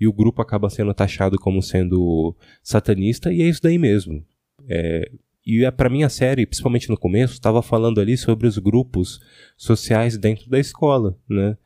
E 0.00 0.06
o 0.06 0.12
grupo 0.12 0.40
acaba 0.40 0.70
sendo 0.70 0.94
taxado 0.94 1.38
como 1.38 1.60
sendo 1.60 2.34
satanista, 2.62 3.32
e 3.32 3.42
é 3.42 3.48
isso 3.48 3.62
daí 3.62 3.78
mesmo. 3.78 4.24
É, 4.68 5.10
e 5.44 5.64
é, 5.64 5.70
para 5.70 5.88
mim 5.88 6.02
a 6.02 6.08
série, 6.08 6.46
principalmente 6.46 6.88
no 6.88 6.96
começo, 6.96 7.32
estava 7.32 7.62
falando 7.62 8.00
ali 8.00 8.16
sobre 8.16 8.46
os 8.46 8.58
grupos 8.58 9.18
sociais 9.56 10.16
dentro 10.16 10.48
da 10.48 10.58
escola, 10.58 11.18
né? 11.28 11.56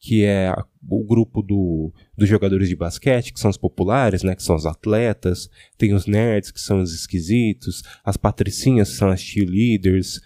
Que 0.00 0.24
é 0.24 0.52
o 0.88 1.04
grupo 1.04 1.42
do, 1.42 1.92
dos 2.16 2.28
jogadores 2.28 2.68
de 2.68 2.74
basquete, 2.74 3.32
que 3.32 3.38
são 3.38 3.50
os 3.50 3.58
populares, 3.58 4.22
né? 4.22 4.34
Que 4.34 4.42
são 4.42 4.56
os 4.56 4.64
atletas. 4.64 5.50
Tem 5.76 5.92
os 5.92 6.06
nerds, 6.06 6.50
que 6.50 6.60
são 6.60 6.80
os 6.80 6.94
esquisitos. 6.94 7.82
As 8.02 8.16
patricinhas, 8.16 8.90
que 8.90 8.96
são 8.96 9.10
as 9.10 9.20
cheerleaders. 9.20 10.20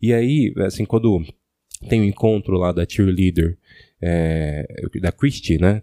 E 0.00 0.14
aí, 0.14 0.54
assim, 0.58 0.86
quando 0.86 1.22
tem 1.88 2.00
o 2.00 2.02
um 2.04 2.06
encontro 2.06 2.56
lá 2.56 2.72
da 2.72 2.86
cheerleader, 2.88 3.58
é, 4.00 4.66
da 5.00 5.12
Christie, 5.12 5.58
né? 5.58 5.82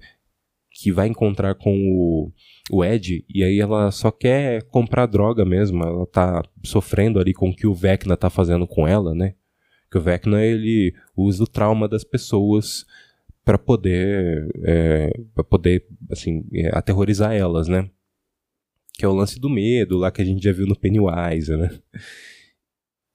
Que 0.72 0.92
vai 0.92 1.08
encontrar 1.08 1.56
com 1.56 1.74
o 1.74 2.32
o 2.70 2.84
Ed, 2.84 3.24
e 3.30 3.44
aí 3.44 3.60
ela 3.60 3.92
só 3.92 4.10
quer 4.10 4.64
comprar 4.64 5.06
droga 5.06 5.46
mesmo, 5.46 5.84
ela 5.84 6.06
tá 6.08 6.42
sofrendo 6.64 7.20
ali 7.20 7.34
com 7.34 7.50
o 7.50 7.56
que 7.56 7.68
o 7.68 7.76
Vecna 7.76 8.18
tá 8.18 8.30
fazendo 8.30 8.66
com 8.66 8.88
ela, 8.88 9.14
né? 9.14 9.36
Que 9.92 9.98
o 9.98 10.02
Vecna, 10.02 10.44
ele 10.44 10.94
usa 11.16 11.44
o 11.44 11.48
trauma 11.48 11.88
das 11.88 12.04
pessoas 12.04 12.86
para 13.44 13.60
poder, 13.60 14.50
é, 14.64 15.12
para 15.36 15.44
poder, 15.44 15.86
assim, 16.12 16.44
é, 16.54 16.76
aterrorizar 16.76 17.34
elas, 17.34 17.68
né? 17.68 17.88
Que 18.98 19.06
é 19.06 19.08
o 19.08 19.14
lance 19.14 19.40
do 19.40 19.50
medo, 19.50 19.98
lá 19.98 20.10
que 20.10 20.22
a 20.22 20.26
gente 20.26 20.44
já 20.44 20.52
viu 20.52 20.66
no 20.66 20.76
Pennywise, 20.76 21.56
né? 21.56 21.70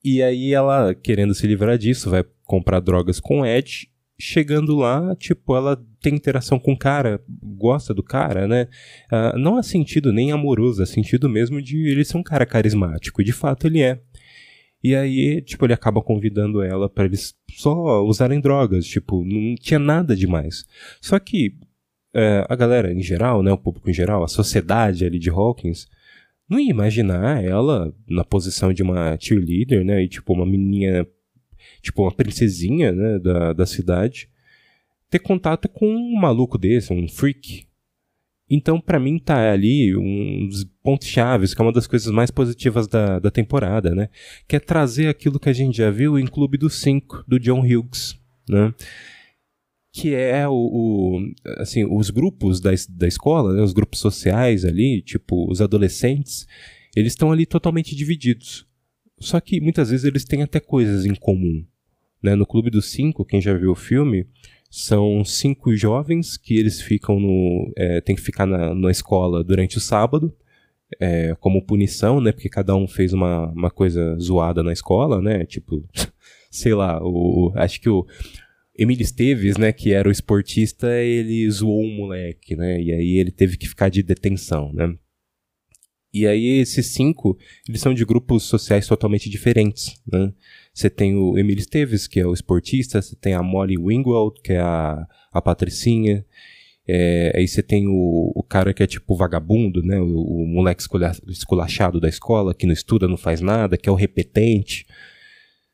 E 0.02 0.22
aí 0.22 0.54
ela, 0.54 0.94
querendo 0.94 1.34
se 1.34 1.46
livrar 1.46 1.76
disso, 1.76 2.10
vai 2.10 2.24
comprar 2.44 2.80
drogas 2.80 3.20
com 3.20 3.44
Ed, 3.44 3.88
chegando 4.18 4.76
lá, 4.76 5.14
tipo, 5.16 5.56
ela 5.56 5.82
tem 6.00 6.14
interação 6.14 6.58
com 6.58 6.72
o 6.72 6.78
cara, 6.78 7.22
gosta 7.42 7.92
do 7.94 8.02
cara, 8.02 8.46
né? 8.46 8.68
Uh, 9.10 9.38
não 9.38 9.56
há 9.56 9.62
sentido 9.62 10.12
nem 10.12 10.32
amoroso, 10.32 10.82
há 10.82 10.86
sentido 10.86 11.28
mesmo 11.28 11.60
de 11.60 11.88
ele 11.88 12.04
ser 12.04 12.16
um 12.16 12.22
cara 12.22 12.46
carismático. 12.46 13.24
De 13.24 13.32
fato, 13.32 13.66
ele 13.66 13.82
é. 13.82 14.00
E 14.82 14.94
aí, 14.94 15.42
tipo, 15.42 15.66
ele 15.66 15.74
acaba 15.74 16.02
convidando 16.02 16.62
ela 16.62 16.88
para 16.88 17.04
eles 17.04 17.34
só 17.50 18.02
usarem 18.02 18.40
drogas, 18.40 18.86
tipo, 18.86 19.24
não 19.24 19.54
tinha 19.56 19.78
nada 19.78 20.16
demais. 20.16 20.64
Só 21.00 21.18
que 21.18 21.54
uh, 22.14 22.46
a 22.48 22.56
galera 22.56 22.92
em 22.92 23.02
geral, 23.02 23.42
né, 23.42 23.52
o 23.52 23.58
público 23.58 23.90
em 23.90 23.94
geral, 23.94 24.22
a 24.22 24.28
sociedade 24.28 25.04
ali 25.04 25.18
de 25.18 25.28
Hawkins, 25.28 25.86
não 26.50 26.58
ia 26.58 26.70
imaginar 26.70 27.42
ela 27.42 27.94
na 28.08 28.24
posição 28.24 28.72
de 28.72 28.82
uma 28.82 29.16
cheerleader, 29.18 29.84
né, 29.84 30.02
e 30.02 30.08
tipo, 30.08 30.32
uma 30.32 30.44
menininha 30.44 31.06
tipo 31.80 32.02
uma 32.02 32.12
princesinha 32.12 32.92
né, 32.92 33.18
da, 33.18 33.52
da 33.52 33.66
cidade, 33.66 34.28
ter 35.08 35.18
contato 35.18 35.68
com 35.68 35.86
um 35.86 36.18
maluco 36.20 36.58
desse, 36.58 36.92
um 36.92 37.08
freak. 37.08 37.66
Então, 38.48 38.80
para 38.80 38.98
mim, 38.98 39.18
tá 39.18 39.52
ali 39.52 39.96
um 39.96 40.48
dos 40.48 40.64
pontos 40.82 41.06
chaves, 41.06 41.54
que 41.54 41.62
é 41.62 41.64
uma 41.64 41.72
das 41.72 41.86
coisas 41.86 42.12
mais 42.12 42.32
positivas 42.32 42.88
da, 42.88 43.20
da 43.20 43.30
temporada, 43.30 43.94
né? 43.94 44.08
Que 44.48 44.56
é 44.56 44.60
trazer 44.60 45.06
aquilo 45.06 45.38
que 45.38 45.48
a 45.48 45.52
gente 45.52 45.76
já 45.76 45.90
viu 45.90 46.18
em 46.18 46.26
Clube 46.26 46.58
dos 46.58 46.80
Cinco, 46.80 47.24
do 47.28 47.38
John 47.38 47.60
Hughes, 47.60 48.18
né? 48.48 48.74
Que 49.92 50.14
é 50.14 50.46
o, 50.48 50.52
o 50.52 51.20
assim, 51.58 51.84
os 51.84 52.10
grupos 52.10 52.60
da, 52.60 52.70
da 52.90 53.08
escola, 53.08 53.54
né? 53.54 53.62
os 53.62 53.72
grupos 53.72 53.98
sociais 53.98 54.64
ali, 54.64 55.02
tipo, 55.02 55.50
os 55.50 55.60
adolescentes, 55.60 56.46
eles 56.94 57.12
estão 57.12 57.32
ali 57.32 57.44
totalmente 57.44 57.96
divididos. 57.96 58.66
Só 59.18 59.40
que 59.40 59.60
muitas 59.60 59.90
vezes 59.90 60.06
eles 60.06 60.24
têm 60.24 60.42
até 60.42 60.60
coisas 60.60 61.04
em 61.04 61.14
comum. 61.14 61.64
Né? 62.22 62.34
No 62.34 62.46
Clube 62.46 62.70
dos 62.70 62.90
Cinco, 62.90 63.24
quem 63.24 63.40
já 63.40 63.52
viu 63.54 63.72
o 63.72 63.76
filme, 63.76 64.26
são 64.70 65.24
cinco 65.24 65.74
jovens 65.74 66.36
que 66.36 66.56
eles 66.56 66.80
ficam 66.80 67.18
no. 67.18 67.72
É, 67.76 68.00
tem 68.00 68.14
que 68.14 68.22
ficar 68.22 68.46
na, 68.46 68.72
na 68.74 68.90
escola 68.90 69.42
durante 69.42 69.76
o 69.76 69.80
sábado, 69.80 70.32
é, 71.00 71.34
como 71.40 71.64
punição, 71.64 72.20
né? 72.20 72.30
Porque 72.30 72.48
cada 72.48 72.76
um 72.76 72.86
fez 72.86 73.12
uma, 73.12 73.46
uma 73.48 73.70
coisa 73.70 74.16
zoada 74.18 74.62
na 74.62 74.72
escola, 74.72 75.20
né? 75.20 75.44
Tipo, 75.44 75.84
sei 76.50 76.72
lá, 76.72 77.00
o, 77.02 77.52
acho 77.56 77.80
que 77.80 77.88
o. 77.88 78.06
Emílio 78.76 79.02
Esteves, 79.02 79.56
né, 79.56 79.72
que 79.72 79.92
era 79.92 80.08
o 80.08 80.12
esportista, 80.12 80.88
ele 80.98 81.48
zoou 81.50 81.82
um 81.82 81.96
moleque, 81.96 82.56
né, 82.56 82.80
e 82.80 82.92
aí 82.92 83.18
ele 83.18 83.30
teve 83.30 83.56
que 83.56 83.68
ficar 83.68 83.88
de 83.88 84.02
detenção, 84.02 84.72
né. 84.72 84.94
E 86.12 86.26
aí 86.26 86.58
esses 86.58 86.86
cinco, 86.86 87.38
eles 87.68 87.80
são 87.80 87.94
de 87.94 88.04
grupos 88.04 88.42
sociais 88.42 88.86
totalmente 88.86 89.30
diferentes, 89.30 90.02
né? 90.04 90.32
Você 90.74 90.90
tem 90.90 91.14
o 91.14 91.38
Emílio 91.38 91.60
Esteves, 91.60 92.08
que 92.08 92.18
é 92.18 92.26
o 92.26 92.34
esportista, 92.34 93.00
você 93.00 93.14
tem 93.14 93.32
a 93.32 93.44
Molly 93.44 93.78
Wingwald, 93.78 94.40
que 94.42 94.54
é 94.54 94.58
a, 94.58 95.06
a 95.32 95.40
patricinha, 95.40 96.26
é, 96.92 97.32
aí 97.36 97.46
você 97.46 97.62
tem 97.62 97.86
o, 97.86 98.32
o 98.34 98.42
cara 98.42 98.74
que 98.74 98.82
é 98.82 98.86
tipo 98.88 99.14
vagabundo, 99.14 99.80
né? 99.80 100.00
O, 100.00 100.42
o 100.42 100.46
moleque 100.48 100.82
esculachado 101.28 102.00
da 102.00 102.08
escola, 102.08 102.52
que 102.52 102.66
não 102.66 102.72
estuda, 102.72 103.06
não 103.06 103.16
faz 103.16 103.40
nada, 103.40 103.76
que 103.76 103.88
é 103.88 103.92
o 103.92 103.94
repetente. 103.94 104.84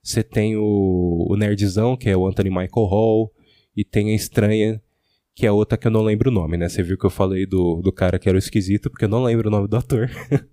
Você 0.07 0.23
tem 0.23 0.57
o, 0.57 1.27
o 1.29 1.37
nerdzão, 1.37 1.97
que 1.97 2.09
é 2.09 2.17
o 2.17 2.29
Anthony 2.29 2.49
Michael 2.49 2.87
Hall, 2.87 3.33
e 3.77 3.85
tem 3.85 4.13
a 4.13 4.15
estranha, 4.15 4.81
que 5.35 5.45
é 5.45 5.51
outra 5.51 5.77
que 5.77 5.85
eu 5.85 5.91
não 5.91 6.05
lembro 6.05 6.31
o 6.31 6.33
nome, 6.33 6.57
né? 6.57 6.69
Você 6.69 6.81
viu 6.81 6.97
que 6.97 7.05
eu 7.05 7.11
falei 7.11 7.45
do, 7.45 7.83
do 7.83 7.93
cara 7.93 8.17
que 8.17 8.29
era 8.29 8.37
o 8.37 8.39
esquisito, 8.39 8.89
porque 8.89 9.05
eu 9.05 9.09
não 9.09 9.25
lembro 9.25 9.49
o 9.49 9.51
nome 9.51 9.67
do 9.67 9.77
ator. 9.77 10.09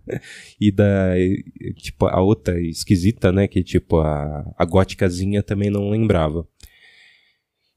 e 0.60 0.72
da, 0.72 1.14
tipo, 1.76 2.08
a 2.08 2.20
outra 2.20 2.60
esquisita, 2.60 3.32
né? 3.32 3.48
Que, 3.48 3.64
tipo, 3.64 4.00
a, 4.00 4.44
a 4.58 4.66
góticazinha 4.66 5.44
também 5.44 5.70
não 5.70 5.88
lembrava. 5.88 6.48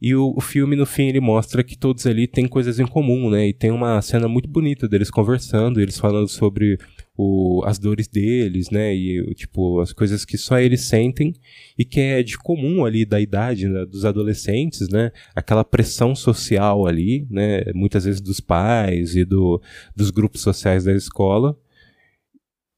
E 0.01 0.15
o, 0.15 0.33
o, 0.35 0.41
filme, 0.41 0.77
no 0.77 0.87
fim, 0.87 1.09
ele 1.09 1.21
mostra 1.21 1.63
que 1.63 1.77
todos 1.77 2.07
ali 2.07 2.27
têm 2.27 2.49
coisas 2.49 2.81
em 2.81 2.87
comum, 2.87 3.29
né? 3.29 3.49
E 3.49 3.53
tem 3.53 3.71
uma 3.71 4.01
cena 4.01 4.27
muito 4.29 4.49
bonita 4.49 4.89
deles 4.89 5.11
conversando, 5.11 5.79
eles 5.79 5.99
falando 5.99 6.29
sobre 6.29 6.79
o, 7.17 7.63
as 7.65 7.79
dores 7.79 8.07
deles, 8.09 8.71
né? 8.71 8.95
E, 8.95 9.35
tipo, 9.35 9.81
as 9.81 9.93
coisas 9.93 10.25
que 10.25 10.37
só 10.37 10.59
eles 10.59 10.83
sentem 10.83 11.35
e 11.79 11.85
que 11.85 12.01
é 12.01 12.23
de 12.23 12.37
comum 12.37 12.85
ali 12.85 13.05
da 13.05 13.21
idade 13.21 13.69
né? 13.69 13.87
dos 13.87 14.05
adolescentes, 14.05 14.89
né? 14.89 15.11
Aquela 15.35 15.65
pressão 15.65 16.15
social 16.15 16.87
ali, 16.87 17.27
né? 17.31 17.65
Muitas 17.75 18.05
vezes 18.05 18.21
dos 18.21 18.41
pais 18.41 19.17
e 19.17 19.25
do, 19.25 19.61
dos 19.95 20.11
grupos 20.11 20.41
sociais 20.43 20.85
da 20.85 20.93
escola. 20.93 21.59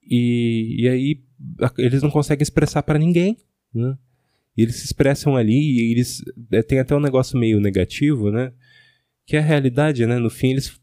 E, 0.09 0.77
e 0.79 0.89
aí 0.89 1.21
eles 1.77 2.03
não 2.03 2.11
conseguem 2.11 2.43
expressar 2.43 2.83
para 2.83 2.99
ninguém, 2.99 3.37
né? 3.75 3.97
E 4.57 4.63
eles 4.63 4.77
se 4.77 4.87
expressam 4.87 5.37
ali 5.37 5.53
e 5.53 5.93
eles 5.93 6.23
é, 6.51 6.63
tem 6.63 6.81
até 6.81 6.95
um 6.95 7.01
negócio 7.01 7.39
meio 7.39 7.61
negativo, 7.61 8.31
né? 8.31 8.53
Que 9.25 9.37
é 9.37 9.39
a 9.39 9.43
realidade, 9.43 10.05
né? 10.07 10.19
No 10.19 10.31
fim, 10.31 10.51
eles 10.51 10.81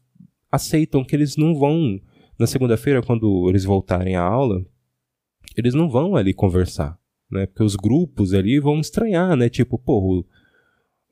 aceitam 0.50 1.04
que 1.04 1.14
eles 1.14 1.36
não 1.36 1.54
vão. 1.54 2.00
Na 2.38 2.46
segunda-feira, 2.46 3.02
quando 3.02 3.48
eles 3.48 3.64
voltarem 3.64 4.16
à 4.16 4.22
aula, 4.22 4.64
eles 5.56 5.74
não 5.74 5.88
vão 5.88 6.16
ali 6.16 6.34
conversar, 6.34 6.98
né? 7.30 7.46
Porque 7.46 7.62
os 7.62 7.76
grupos 7.76 8.34
ali 8.34 8.60
vão 8.60 8.78
estranhar, 8.80 9.36
né? 9.36 9.48
Tipo, 9.48 9.78
pô, 9.78 10.20
o, 10.20 10.26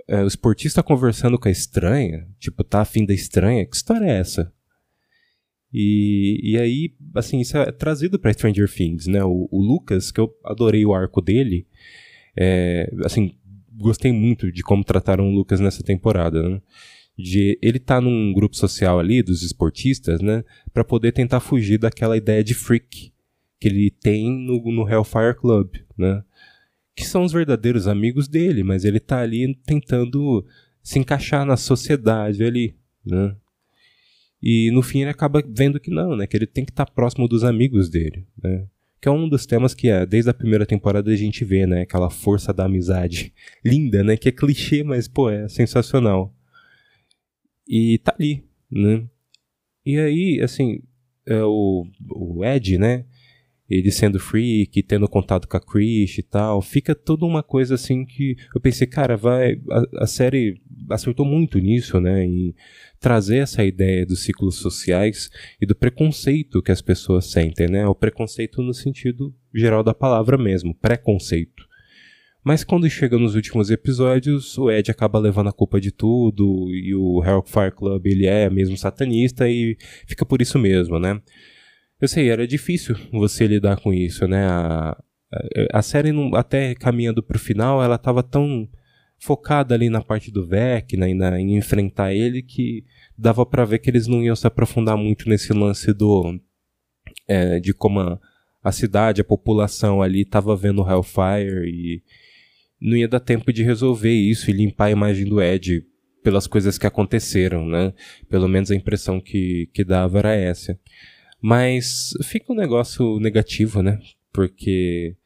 é, 0.07 0.23
o 0.23 0.27
esportista 0.27 0.83
conversando 0.83 1.39
com 1.39 1.49
a 1.49 1.51
estranha, 1.51 2.29
tipo, 2.39 2.63
tá 2.63 2.83
afim 2.83 3.07
da 3.07 3.15
estranha, 3.15 3.65
que 3.65 3.75
história 3.75 4.07
é 4.07 4.19
essa? 4.19 4.53
E, 5.73 6.41
e 6.43 6.59
aí, 6.59 6.95
assim, 7.15 7.41
isso 7.41 7.57
é 7.59 7.73
trazido 7.73 8.19
para 8.19 8.33
Stranger 8.33 8.73
Things, 8.73 9.07
né? 9.07 9.25
O, 9.25 9.49
o 9.51 9.61
Lucas, 9.61 10.13
que 10.13 10.21
eu 10.21 10.33
adorei 10.45 10.85
o 10.85 10.95
arco 10.95 11.21
dele, 11.21 11.67
é, 12.37 12.89
assim, 13.05 13.35
gostei 13.73 14.13
muito 14.13 14.53
de 14.53 14.63
como 14.63 14.85
trataram 14.85 15.29
o 15.29 15.35
Lucas 15.35 15.59
nessa 15.59 15.83
temporada, 15.83 16.49
né? 16.49 16.63
De 17.17 17.59
ele 17.63 17.79
tá 17.79 18.01
num 18.01 18.33
grupo 18.33 18.57
social 18.57 18.99
ali 18.99 19.23
dos 19.23 19.43
esportistas, 19.43 20.21
né, 20.21 20.45
para 20.73 20.83
poder 20.83 21.13
tentar 21.13 21.41
fugir 21.41 21.79
daquela 21.79 22.17
ideia 22.17 22.43
de 22.43 22.55
freak 22.55 23.13
que 23.61 23.69
ele 23.69 23.91
tem 23.91 24.31
no, 24.31 24.61
no 24.73 24.89
Hellfire 24.89 25.35
Club, 25.35 25.77
né? 25.97 26.23
Que 26.95 27.07
são 27.07 27.25
os 27.25 27.33
verdadeiros 27.33 27.89
amigos 27.89 28.29
dele, 28.29 28.63
mas 28.63 28.85
ele 28.85 29.01
tá 29.01 29.21
ali 29.21 29.55
tentando 29.65 30.45
se 30.83 30.99
encaixar 30.99 31.47
na 31.47 31.57
sociedade 31.57 32.45
ali, 32.45 32.77
né? 33.05 33.35
E 34.43 34.71
no 34.71 34.83
fim 34.83 35.01
ele 35.01 35.11
acaba 35.11 35.43
vendo 35.49 35.81
que 35.81 35.91
não, 35.91 36.15
né? 36.17 36.27
Que 36.27 36.37
ele 36.37 36.47
tem 36.47 36.65
que 36.65 36.73
estar 36.73 36.85
tá 36.85 36.93
próximo 36.93 37.27
dos 37.27 37.43
amigos 37.43 37.89
dele, 37.89 38.27
né? 38.43 38.67
que 39.05 39.09
é 39.09 39.13
um 39.13 39.29
dos 39.29 39.45
temas 39.45 39.75
que 39.75 39.91
é, 39.91 40.07
desde 40.07 40.31
a 40.31 40.35
primeira 40.35 40.65
temporada 40.65 41.11
a 41.11 41.15
gente 41.15 41.45
vê, 41.45 41.67
né? 41.67 41.83
Aquela 41.83 42.09
força 42.09 42.55
da 42.55 42.65
amizade. 42.65 43.35
Linda, 43.63 44.03
né? 44.03 44.17
Que 44.17 44.31
é 44.31 44.33
clichê, 44.33 44.83
mas, 44.83 45.07
pô, 45.07 45.29
é 45.29 45.47
sensacional. 45.47 46.35
E 47.67 47.99
tá 47.99 48.15
ali, 48.19 48.45
né? 48.71 49.07
E 49.85 49.99
aí, 49.99 50.41
assim, 50.43 50.81
é, 51.27 51.43
o, 51.43 51.87
o 52.11 52.45
Ed, 52.45 52.79
né? 52.79 53.05
Ele 53.69 53.91
sendo 53.91 54.21
freak, 54.21 54.83
tendo 54.83 55.09
contato 55.09 55.49
com 55.49 55.57
a 55.57 55.61
Chris 55.61 56.19
e 56.19 56.23
tal, 56.23 56.61
fica 56.61 56.95
toda 56.95 57.25
uma 57.25 57.43
coisa 57.43 57.77
assim 57.77 58.05
que 58.05 58.37
eu 58.55 58.61
pensei, 58.61 58.87
cara, 58.87 59.17
vai. 59.17 59.59
A, 59.71 60.05
a 60.05 60.07
série 60.07 60.61
acertou 60.91 61.25
muito 61.25 61.59
nisso, 61.59 61.99
né? 61.99 62.25
Em 62.25 62.55
trazer 63.01 63.39
essa 63.39 63.65
ideia 63.65 64.05
dos 64.05 64.23
ciclos 64.23 64.57
sociais 64.57 65.31
e 65.61 65.67
do 65.67 65.75
preconceito 65.75 66.63
que 66.63 66.73
as 66.73 66.83
pessoas 66.83 67.31
sentem, 67.31 67.69
né? 67.69 67.87
O 67.87 67.95
preconceito 67.95 68.63
no 68.63 68.75
sentido 68.75 69.35
geral 69.55 69.83
da 69.83 69.95
palavra 69.95 70.37
mesmo, 70.37 70.75
preconceito. 70.75 71.67
Mas 72.45 72.63
quando 72.63 72.89
chega 72.91 73.19
nos 73.19 73.35
últimos 73.35 73.71
episódios, 73.71 74.59
o 74.59 74.71
Ed 74.71 74.91
acaba 74.91 75.19
levando 75.19 75.49
a 75.49 75.53
culpa 75.53 75.81
de 75.81 75.91
tudo 75.91 76.69
e 76.71 76.95
o 76.95 77.25
Hellfire 77.25 77.73
Club 77.75 78.05
ele 78.07 78.27
é 78.27 78.51
mesmo 78.51 78.77
satanista 78.77 79.49
e 79.49 79.79
fica 80.07 80.27
por 80.27 80.43
isso 80.43 80.59
mesmo, 80.59 80.99
né? 80.99 81.23
Eu 81.99 82.07
sei, 82.07 82.29
era 82.29 82.47
difícil 82.47 82.97
você 83.11 83.47
lidar 83.47 83.81
com 83.81 83.95
isso, 83.95 84.29
né? 84.29 84.47
A, 84.47 85.03
a, 85.73 85.81
série, 85.81 86.13
não, 86.13 86.35
até 86.35 86.75
caminhando 86.75 87.23
pro 87.23 87.39
final, 87.39 87.83
ela 87.83 87.97
tava 87.97 88.23
tão 88.23 88.69
focada 89.19 89.75
ali 89.75 89.89
na 89.89 90.03
parte 90.03 90.31
do 90.31 90.47
Vecna 90.47 91.09
e 91.09 91.15
na, 91.15 91.41
em 91.41 91.57
enfrentar 91.57 92.13
ele 92.13 92.43
que 92.43 92.85
dava 93.17 93.47
para 93.47 93.65
ver 93.65 93.79
que 93.79 93.89
eles 93.89 94.07
não 94.07 94.23
iam 94.23 94.37
se 94.37 94.47
aprofundar 94.47 94.99
muito 94.99 95.31
nesse 95.31 95.53
lance 95.55 95.95
do 95.95 96.39
é, 97.27 97.59
de 97.59 97.73
como 97.73 98.01
a, 98.01 98.21
a, 98.63 98.71
cidade, 98.71 99.23
a 99.23 99.25
população 99.25 100.03
ali 100.03 100.23
estava 100.23 100.55
vendo 100.55 100.83
o 100.83 100.91
Hellfire 100.91 101.67
e 101.67 102.03
não 102.85 102.99
ia 102.99 103.09
dar 103.09 103.19
tempo 103.19 103.51
de 103.51 103.63
resolver 103.63 104.13
isso 104.13 104.51
e 104.51 104.53
limpar 104.53 104.87
a 104.87 104.91
imagem 104.91 105.25
do 105.25 105.41
Ed 105.41 105.87
pelas 106.23 106.47
coisas 106.47 106.77
que 106.77 106.87
aconteceram, 106.87 107.67
né? 107.67 107.95
Pelo 108.29 108.47
menos 108.47 108.71
a 108.71 108.75
impressão 108.75 109.21
que, 109.21 109.71
que 109.73 109.83
dava 109.83 110.19
era 110.19 110.35
essa. 110.35 110.79
Mas 111.41 112.13
fica 112.23 112.53
um 112.53 112.57
negócio 112.57 113.19
negativo, 113.19 113.83
né? 113.83 113.99
Porque 114.31 115.17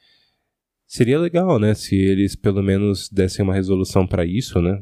seria 0.86 1.18
legal, 1.18 1.58
né? 1.58 1.74
Se 1.74 1.96
eles 1.96 2.36
pelo 2.36 2.62
menos 2.62 3.08
dessem 3.08 3.44
uma 3.44 3.54
resolução 3.54 4.06
para 4.06 4.24
isso, 4.24 4.62
né? 4.62 4.80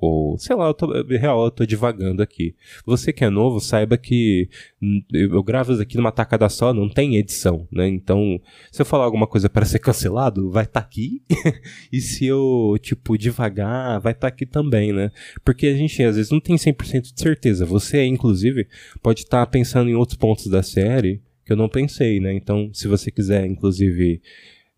Ou, 0.00 0.38
sei 0.38 0.56
lá, 0.56 0.66
eu 0.66 0.74
tô, 0.74 0.86
real, 1.02 1.44
eu 1.44 1.50
tô 1.50 1.66
divagando 1.66 2.22
aqui. 2.22 2.54
Você 2.86 3.12
que 3.12 3.22
é 3.22 3.28
novo, 3.28 3.60
saiba 3.60 3.98
que 3.98 4.48
hum, 4.82 5.02
eu 5.12 5.42
gravo 5.42 5.72
isso 5.72 5.82
aqui 5.82 5.96
numa 5.98 6.10
tacada 6.10 6.48
só, 6.48 6.72
não 6.72 6.88
tem 6.88 7.16
edição, 7.16 7.68
né? 7.70 7.86
Então, 7.86 8.40
se 8.72 8.80
eu 8.80 8.86
falar 8.86 9.04
alguma 9.04 9.26
coisa 9.26 9.50
para 9.50 9.66
ser 9.66 9.78
cancelado, 9.78 10.50
vai 10.50 10.64
estar 10.64 10.80
tá 10.80 10.86
aqui. 10.86 11.22
e 11.92 12.00
se 12.00 12.24
eu, 12.24 12.78
tipo, 12.80 13.18
devagar, 13.18 14.00
vai 14.00 14.12
estar 14.12 14.22
tá 14.22 14.28
aqui 14.28 14.46
também, 14.46 14.90
né? 14.90 15.10
Porque 15.44 15.66
a 15.66 15.74
gente, 15.76 16.02
às 16.02 16.16
vezes, 16.16 16.32
não 16.32 16.40
tem 16.40 16.56
100% 16.56 17.12
de 17.14 17.20
certeza. 17.20 17.66
Você, 17.66 18.02
inclusive, 18.06 18.66
pode 19.02 19.20
estar 19.20 19.44
tá 19.44 19.46
pensando 19.46 19.90
em 19.90 19.94
outros 19.94 20.16
pontos 20.16 20.46
da 20.46 20.62
série 20.62 21.20
que 21.44 21.52
eu 21.52 21.56
não 21.56 21.68
pensei, 21.68 22.20
né? 22.20 22.32
Então, 22.32 22.70
se 22.72 22.88
você 22.88 23.10
quiser, 23.10 23.44
inclusive, 23.44 24.22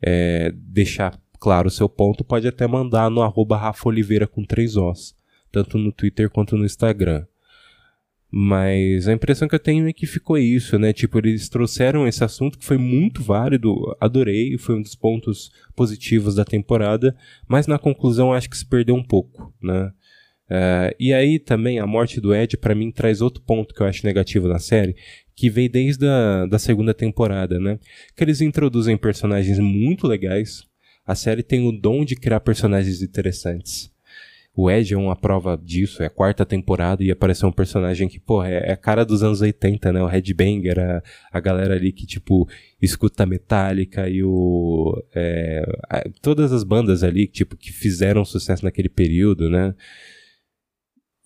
é, 0.02 0.52
deixar 0.56 1.16
claro 1.42 1.66
o 1.66 1.72
seu 1.72 1.88
ponto, 1.88 2.22
pode 2.22 2.46
até 2.46 2.68
mandar 2.68 3.10
no 3.10 3.20
arroba 3.20 3.56
Rafa 3.56 3.88
Oliveira 3.88 4.28
com 4.28 4.44
três 4.44 4.76
Os, 4.76 5.12
tanto 5.50 5.76
no 5.76 5.90
Twitter 5.90 6.30
quanto 6.30 6.56
no 6.56 6.64
Instagram. 6.64 7.26
Mas 8.30 9.08
a 9.08 9.12
impressão 9.12 9.48
que 9.48 9.56
eu 9.56 9.58
tenho 9.58 9.88
é 9.88 9.92
que 9.92 10.06
ficou 10.06 10.38
isso, 10.38 10.78
né? 10.78 10.92
Tipo, 10.92 11.18
eles 11.18 11.48
trouxeram 11.48 12.06
esse 12.06 12.22
assunto 12.22 12.56
que 12.56 12.64
foi 12.64 12.78
muito 12.78 13.24
válido, 13.24 13.74
adorei, 14.00 14.56
foi 14.56 14.76
um 14.76 14.82
dos 14.82 14.94
pontos 14.94 15.50
positivos 15.74 16.36
da 16.36 16.44
temporada, 16.44 17.14
mas 17.48 17.66
na 17.66 17.76
conclusão 17.76 18.32
acho 18.32 18.48
que 18.48 18.56
se 18.56 18.64
perdeu 18.64 18.94
um 18.94 19.02
pouco, 19.02 19.52
né? 19.60 19.90
Uh, 20.48 20.94
e 21.00 21.12
aí 21.12 21.40
também 21.40 21.80
a 21.80 21.86
morte 21.88 22.20
do 22.20 22.32
Ed 22.32 22.56
para 22.56 22.74
mim 22.74 22.92
traz 22.92 23.20
outro 23.20 23.42
ponto 23.42 23.74
que 23.74 23.82
eu 23.82 23.86
acho 23.86 24.06
negativo 24.06 24.46
na 24.46 24.60
série, 24.60 24.94
que 25.34 25.50
veio 25.50 25.70
desde 25.70 26.06
a 26.06 26.46
da 26.46 26.58
segunda 26.58 26.94
temporada, 26.94 27.58
né? 27.58 27.80
Que 28.16 28.22
eles 28.22 28.40
introduzem 28.40 28.96
personagens 28.96 29.58
muito 29.58 30.06
legais, 30.06 30.70
a 31.06 31.14
série 31.14 31.42
tem 31.42 31.66
o 31.66 31.72
dom 31.72 32.04
de 32.04 32.16
criar 32.16 32.40
personagens 32.40 33.02
interessantes. 33.02 33.92
O 34.54 34.70
Ed 34.70 34.92
é 34.92 34.96
uma 34.96 35.16
prova 35.16 35.56
disso, 35.56 36.02
é 36.02 36.06
a 36.06 36.10
quarta 36.10 36.44
temporada 36.44 37.02
e 37.02 37.10
apareceu 37.10 37.48
um 37.48 37.52
personagem 37.52 38.06
que, 38.06 38.20
pô, 38.20 38.44
é, 38.44 38.68
é 38.68 38.72
a 38.72 38.76
cara 38.76 39.02
dos 39.02 39.22
anos 39.22 39.40
80, 39.40 39.90
né? 39.92 40.02
O 40.02 40.06
Headbanger, 40.06 40.78
a, 40.78 41.02
a 41.32 41.40
galera 41.40 41.74
ali 41.74 41.90
que, 41.90 42.04
tipo, 42.04 42.46
escuta 42.80 43.24
Metallica 43.24 44.06
e 44.10 44.22
o. 44.22 45.02
É, 45.14 45.64
a, 45.88 46.04
todas 46.20 46.52
as 46.52 46.64
bandas 46.64 47.02
ali, 47.02 47.26
tipo, 47.26 47.56
que 47.56 47.72
fizeram 47.72 48.26
sucesso 48.26 48.62
naquele 48.62 48.90
período, 48.90 49.48
né? 49.48 49.74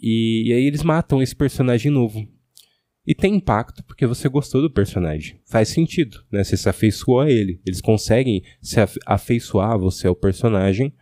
E, 0.01 0.45
e 0.47 0.53
aí 0.53 0.65
eles 0.65 0.85
matam 0.85 1.21
esse 1.21 1.35
personagem 1.35 1.91
novo. 1.91 2.29
E 3.07 3.15
tem 3.15 3.37
impacto 3.37 3.85
porque 3.85 4.07
você 4.07 4.29
gostou 4.29 4.61
do 4.61 4.71
personagem. 4.71 5.39
Faz 5.45 5.69
sentido, 5.69 6.25
né? 6.31 6.43
Você 6.43 6.57
se 6.57 6.69
afeiçoou 6.69 7.21
a 7.21 7.31
ele. 7.31 7.61
Eles 7.65 7.81
conseguem 7.81 8.43
se 8.61 8.81
afeiçoar 9.07 9.79
você 9.79 10.09
ao 10.09 10.17
personagem. 10.17 10.93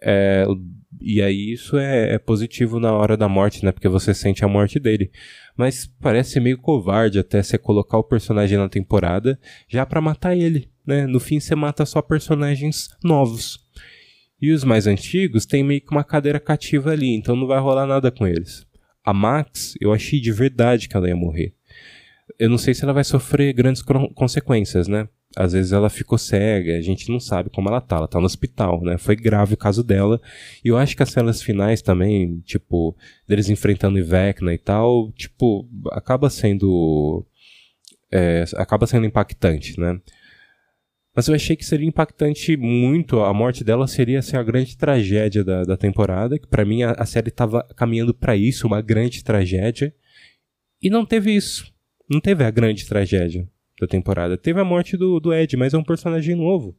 É, 0.00 0.46
e 1.00 1.20
aí 1.20 1.52
isso 1.52 1.76
é, 1.76 2.14
é, 2.14 2.18
positivo 2.18 2.78
na 2.78 2.92
hora 2.92 3.16
da 3.16 3.28
morte, 3.28 3.64
né? 3.64 3.72
Porque 3.72 3.88
você 3.88 4.14
sente 4.14 4.44
a 4.44 4.48
morte 4.48 4.78
dele. 4.78 5.10
Mas 5.56 5.86
parece 6.00 6.38
meio 6.38 6.58
covarde 6.58 7.18
até 7.18 7.42
você 7.42 7.58
colocar 7.58 7.98
o 7.98 8.04
personagem 8.04 8.56
na 8.56 8.68
temporada 8.68 9.38
já 9.68 9.84
para 9.84 10.00
matar 10.00 10.36
ele, 10.36 10.68
né? 10.86 11.06
No 11.06 11.18
fim 11.18 11.40
você 11.40 11.54
mata 11.56 11.84
só 11.84 12.00
personagens 12.00 12.90
novos. 13.02 13.58
E 14.40 14.52
os 14.52 14.64
mais 14.64 14.86
antigos 14.86 15.46
tem 15.46 15.62
meio 15.62 15.80
que 15.80 15.90
uma 15.90 16.04
cadeira 16.04 16.40
cativa 16.40 16.90
ali, 16.90 17.14
então 17.14 17.36
não 17.36 17.46
vai 17.46 17.60
rolar 17.60 17.86
nada 17.86 18.10
com 18.10 18.26
eles. 18.26 18.66
A 19.04 19.12
Max, 19.12 19.74
eu 19.80 19.92
achei 19.92 20.20
de 20.20 20.32
verdade 20.32 20.88
que 20.88 20.96
ela 20.96 21.08
ia 21.08 21.16
morrer. 21.16 21.54
Eu 22.38 22.48
não 22.48 22.58
sei 22.58 22.74
se 22.74 22.84
ela 22.84 22.92
vai 22.92 23.04
sofrer 23.04 23.52
grandes 23.52 23.82
consequências, 24.14 24.88
né? 24.88 25.08
Às 25.34 25.52
vezes 25.52 25.72
ela 25.72 25.88
ficou 25.88 26.18
cega, 26.18 26.76
a 26.76 26.82
gente 26.82 27.10
não 27.10 27.18
sabe 27.18 27.48
como 27.50 27.68
ela 27.68 27.80
tá, 27.80 27.96
ela 27.96 28.08
tá 28.08 28.18
no 28.18 28.26
hospital, 28.26 28.82
né? 28.82 28.98
Foi 28.98 29.16
grave 29.16 29.54
o 29.54 29.56
caso 29.56 29.82
dela. 29.82 30.20
E 30.64 30.68
eu 30.68 30.76
acho 30.76 30.94
que 30.96 31.02
as 31.02 31.10
cenas 31.10 31.42
finais 31.42 31.80
também, 31.80 32.40
tipo, 32.40 32.96
deles 33.26 33.48
enfrentando 33.48 33.98
Ivecna 33.98 34.52
e 34.52 34.58
tal, 34.58 35.10
tipo, 35.12 35.68
acaba 35.90 36.28
sendo. 36.28 37.24
É, 38.10 38.44
acaba 38.56 38.86
sendo 38.86 39.06
impactante, 39.06 39.80
né? 39.80 39.98
Mas 41.14 41.28
eu 41.28 41.34
achei 41.34 41.54
que 41.54 41.64
seria 41.64 41.86
impactante 41.86 42.56
muito. 42.56 43.20
A 43.20 43.34
morte 43.34 43.62
dela 43.62 43.86
seria 43.86 44.20
assim, 44.20 44.36
a 44.36 44.42
grande 44.42 44.76
tragédia 44.76 45.44
da, 45.44 45.62
da 45.62 45.76
temporada. 45.76 46.38
Que 46.38 46.46
para 46.46 46.64
mim 46.64 46.82
a, 46.82 46.92
a 46.92 47.04
série 47.04 47.28
estava 47.28 47.62
caminhando 47.76 48.14
para 48.14 48.34
isso, 48.34 48.66
uma 48.66 48.80
grande 48.80 49.22
tragédia. 49.22 49.94
E 50.82 50.88
não 50.88 51.04
teve 51.04 51.30
isso. 51.30 51.72
Não 52.10 52.20
teve 52.20 52.44
a 52.44 52.50
grande 52.50 52.86
tragédia 52.86 53.46
da 53.78 53.86
temporada. 53.86 54.38
Teve 54.38 54.60
a 54.60 54.64
morte 54.64 54.96
do, 54.96 55.20
do 55.20 55.34
Ed, 55.34 55.56
mas 55.56 55.74
é 55.74 55.78
um 55.78 55.84
personagem 55.84 56.34
novo. 56.34 56.74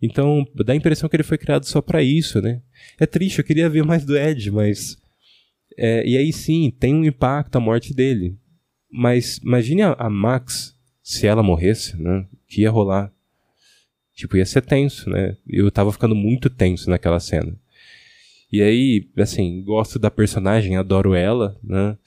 Então 0.00 0.44
dá 0.54 0.74
a 0.74 0.76
impressão 0.76 1.08
que 1.08 1.16
ele 1.16 1.22
foi 1.22 1.38
criado 1.38 1.64
só 1.64 1.80
para 1.80 2.02
isso, 2.02 2.42
né? 2.42 2.60
É 3.00 3.06
triste, 3.06 3.38
eu 3.38 3.44
queria 3.44 3.70
ver 3.70 3.84
mais 3.84 4.04
do 4.04 4.16
Ed, 4.16 4.50
mas. 4.50 4.98
É, 5.76 6.06
e 6.06 6.16
aí 6.16 6.32
sim, 6.32 6.70
tem 6.78 6.94
um 6.94 7.04
impacto 7.04 7.56
a 7.56 7.60
morte 7.60 7.94
dele. 7.94 8.36
Mas 8.92 9.38
imagine 9.38 9.82
a, 9.82 9.92
a 9.94 10.10
Max, 10.10 10.76
se 11.02 11.26
ela 11.26 11.42
morresse, 11.42 12.00
né? 12.00 12.26
Que 12.46 12.62
ia 12.62 12.70
rolar 12.70 13.10
Tipo, 14.14 14.36
ia 14.36 14.46
ser 14.46 14.62
tenso, 14.62 15.10
né? 15.10 15.36
Eu 15.46 15.70
tava 15.70 15.92
ficando 15.92 16.14
muito 16.14 16.48
tenso 16.48 16.88
naquela 16.88 17.18
cena. 17.18 17.56
E 18.52 18.62
aí, 18.62 19.10
assim, 19.18 19.62
gosto 19.64 19.98
da 19.98 20.10
personagem, 20.10 20.76
adoro 20.76 21.14
ela, 21.14 21.58
né? 21.62 21.98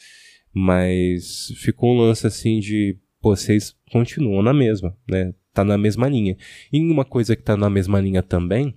Mas 0.54 1.52
ficou 1.58 1.94
um 1.94 2.00
lance 2.00 2.26
assim 2.26 2.60
de, 2.60 2.98
pô, 3.22 3.36
vocês 3.36 3.76
continuam 3.92 4.42
na 4.42 4.54
mesma, 4.54 4.96
né? 5.08 5.34
Tá 5.54 5.64
na 5.64 5.78
mesma 5.78 6.08
linha. 6.08 6.38
E 6.72 6.80
uma 6.80 7.04
coisa 7.04 7.36
que 7.36 7.44
tá 7.44 7.58
na 7.58 7.70
mesma 7.70 8.00
linha 8.00 8.24
também 8.24 8.74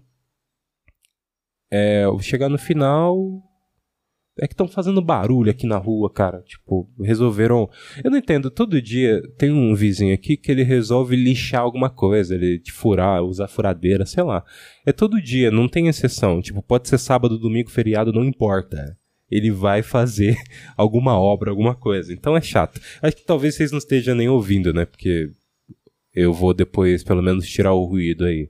é 1.71 2.05
chegar 2.21 2.49
no 2.49 2.59
final, 2.59 3.41
é 4.39 4.47
que 4.47 4.55
estão 4.55 4.69
fazendo 4.69 5.03
barulho 5.03 5.51
aqui 5.51 5.67
na 5.67 5.77
rua, 5.77 6.11
cara. 6.11 6.43
Tipo, 6.43 6.89
resolveram. 7.01 7.69
Eu 8.03 8.11
não 8.11 8.19
entendo, 8.19 8.51
todo 8.51 8.81
dia 8.81 9.21
tem 9.37 9.53
um 9.53 9.75
vizinho 9.75 10.15
aqui 10.15 10.37
que 10.37 10.51
ele 10.51 10.63
resolve 10.63 11.17
lixar 11.17 11.61
alguma 11.61 11.91
coisa, 11.91 12.35
ele 12.35 12.59
te 12.59 12.73
furar, 12.73 13.23
usar 13.23 13.49
furadeira, 13.49 14.07
sei 14.07 14.23
lá. 14.23 14.45
É 14.87 14.93
todo 14.93 15.21
dia, 15.21 15.51
não 15.51 15.69
tem 15.69 15.89
exceção. 15.89 16.41
Tipo, 16.41 16.63
pode 16.63 16.89
ser 16.89 16.99
sábado, 16.99 17.39
domingo, 17.39 17.71
feriado, 17.71 18.13
não 18.13 18.25
importa. 18.25 18.97
Ele 19.31 19.51
vai 19.51 19.83
fazer 19.83 20.37
alguma 20.77 21.19
obra, 21.19 21.51
alguma 21.51 21.75
coisa. 21.75 22.13
Então 22.13 22.37
é 22.37 22.41
chato. 22.41 22.81
Acho 23.03 23.17
que 23.17 23.25
talvez 23.25 23.55
vocês 23.55 23.71
não 23.71 23.79
estejam 23.79 24.15
nem 24.15 24.29
ouvindo, 24.29 24.73
né? 24.73 24.85
Porque 24.85 25.31
eu 26.15 26.33
vou 26.33 26.55
depois, 26.55 27.05
pelo 27.05 27.23
menos, 27.23 27.49
tirar 27.49 27.73
o 27.73 27.85
ruído 27.85 28.25
aí. 28.25 28.49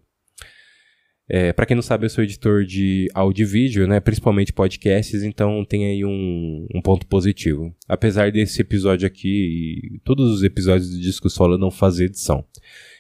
É, 1.33 1.53
para 1.53 1.65
quem 1.65 1.77
não 1.77 1.83
sabe, 1.83 2.05
eu 2.05 2.11
sou 2.11 2.25
editor 2.25 2.65
de 2.65 3.09
áudio 3.15 3.45
e 3.45 3.47
vídeo, 3.47 3.87
né? 3.87 4.01
Principalmente 4.01 4.53
podcasts, 4.53 5.23
então 5.23 5.65
tem 5.65 5.87
aí 5.87 6.05
um, 6.05 6.67
um 6.75 6.83
ponto 6.83 7.07
positivo. 7.07 7.73
Apesar 7.87 8.33
desse 8.33 8.61
episódio 8.61 9.07
aqui 9.07 9.93
e 9.95 10.01
todos 10.01 10.29
os 10.29 10.43
episódios 10.43 10.91
de 10.91 11.01
Disco 11.01 11.31
Solo 11.31 11.57
não 11.57 11.71
fazer 11.71 12.07
edição. 12.07 12.45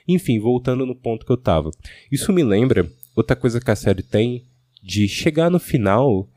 Enfim, 0.07 0.39
voltando 0.39 0.87
no 0.87 0.95
ponto 0.95 1.27
que 1.27 1.33
eu 1.33 1.37
tava. 1.37 1.73
Isso 2.09 2.33
me 2.33 2.45
lembra 2.45 2.89
outra 3.17 3.35
coisa 3.35 3.61
que 3.61 3.69
a 3.69 3.75
série 3.75 4.05
tem 4.05 4.45
de 4.81 5.09
chegar 5.09 5.51
no 5.51 5.59
final 5.59 6.31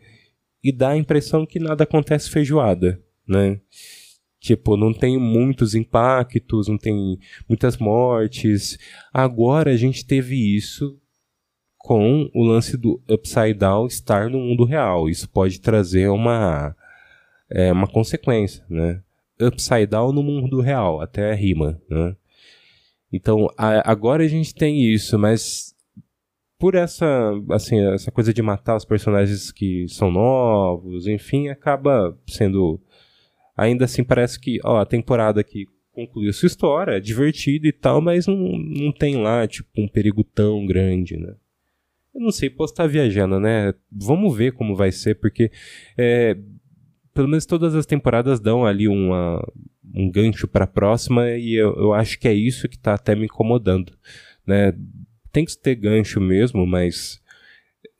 e 0.63 0.71
dar 0.71 0.89
a 0.89 0.97
impressão 0.97 1.45
que 1.45 1.59
nada 1.59 1.83
acontece 1.83 2.27
feijoada, 2.27 2.99
né? 3.27 3.59
Tipo, 4.39 4.75
não 4.75 4.91
tem 4.93 5.19
muitos 5.19 5.75
impactos, 5.75 6.67
não 6.67 6.77
tem 6.77 7.19
muitas 7.47 7.77
mortes. 7.77 8.79
Agora 9.13 9.69
a 9.69 9.77
gente 9.77 10.03
teve 10.03 10.57
isso 10.57 10.99
com 11.83 12.29
o 12.33 12.43
lance 12.45 12.77
do 12.77 13.01
Upside 13.09 13.55
Down 13.55 13.87
estar 13.87 14.29
no 14.29 14.39
mundo 14.39 14.63
real. 14.63 15.09
Isso 15.09 15.29
pode 15.29 15.59
trazer 15.59 16.07
uma, 16.07 16.73
é, 17.51 17.73
uma 17.73 17.87
consequência, 17.87 18.65
né? 18.69 19.01
Upside 19.39 19.87
Down 19.87 20.13
no 20.13 20.23
mundo 20.23 20.61
real, 20.61 21.01
até 21.01 21.33
rima, 21.33 21.77
né? 21.89 22.15
Então, 23.11 23.49
a, 23.57 23.91
agora 23.91 24.23
a 24.23 24.27
gente 24.29 24.55
tem 24.55 24.81
isso, 24.81 25.19
mas 25.19 25.75
por 26.57 26.73
essa, 26.73 27.33
assim, 27.51 27.77
essa 27.87 28.09
coisa 28.09 28.33
de 28.33 28.41
matar 28.41 28.77
os 28.77 28.85
personagens 28.85 29.51
que 29.51 29.85
são 29.89 30.09
novos, 30.09 31.05
enfim, 31.05 31.49
acaba 31.49 32.17
sendo 32.25 32.79
ainda 33.57 33.83
assim 33.83 34.05
parece 34.05 34.39
que, 34.39 34.57
ó, 34.63 34.77
a 34.79 34.85
temporada 34.85 35.41
aqui 35.41 35.67
concluiu 35.91 36.31
sua 36.31 36.47
história, 36.47 36.93
é 36.93 37.01
divertida 37.01 37.67
e 37.67 37.73
tal, 37.73 37.99
mas 37.99 38.25
não, 38.25 38.37
não 38.57 38.91
tem 38.93 39.17
lá, 39.17 39.45
tipo, 39.45 39.69
um 39.77 39.87
perigo 39.87 40.23
tão 40.23 40.65
grande, 40.65 41.17
né? 41.17 41.35
Eu 42.13 42.21
não 42.21 42.31
sei, 42.31 42.49
posso 42.49 42.73
estar 42.73 42.87
viajando, 42.87 43.39
né? 43.39 43.73
Vamos 43.91 44.35
ver 44.37 44.53
como 44.53 44.75
vai 44.75 44.91
ser, 44.91 45.15
porque 45.15 45.51
é, 45.97 46.37
pelo 47.13 47.27
menos 47.27 47.45
todas 47.45 47.75
as 47.75 47.85
temporadas 47.85 48.39
dão 48.39 48.65
ali 48.65 48.87
uma, 48.87 49.41
um 49.93 50.09
gancho 50.09 50.47
para 50.47 50.65
a 50.65 50.67
próxima 50.67 51.29
e 51.31 51.53
eu, 51.53 51.75
eu 51.75 51.93
acho 51.93 52.19
que 52.19 52.27
é 52.27 52.33
isso 52.33 52.69
que 52.69 52.75
está 52.75 52.93
até 52.93 53.15
me 53.15 53.25
incomodando, 53.25 53.93
né? 54.45 54.73
Tem 55.31 55.45
que 55.45 55.57
ter 55.57 55.75
gancho 55.75 56.21
mesmo, 56.21 56.65
mas 56.65 57.23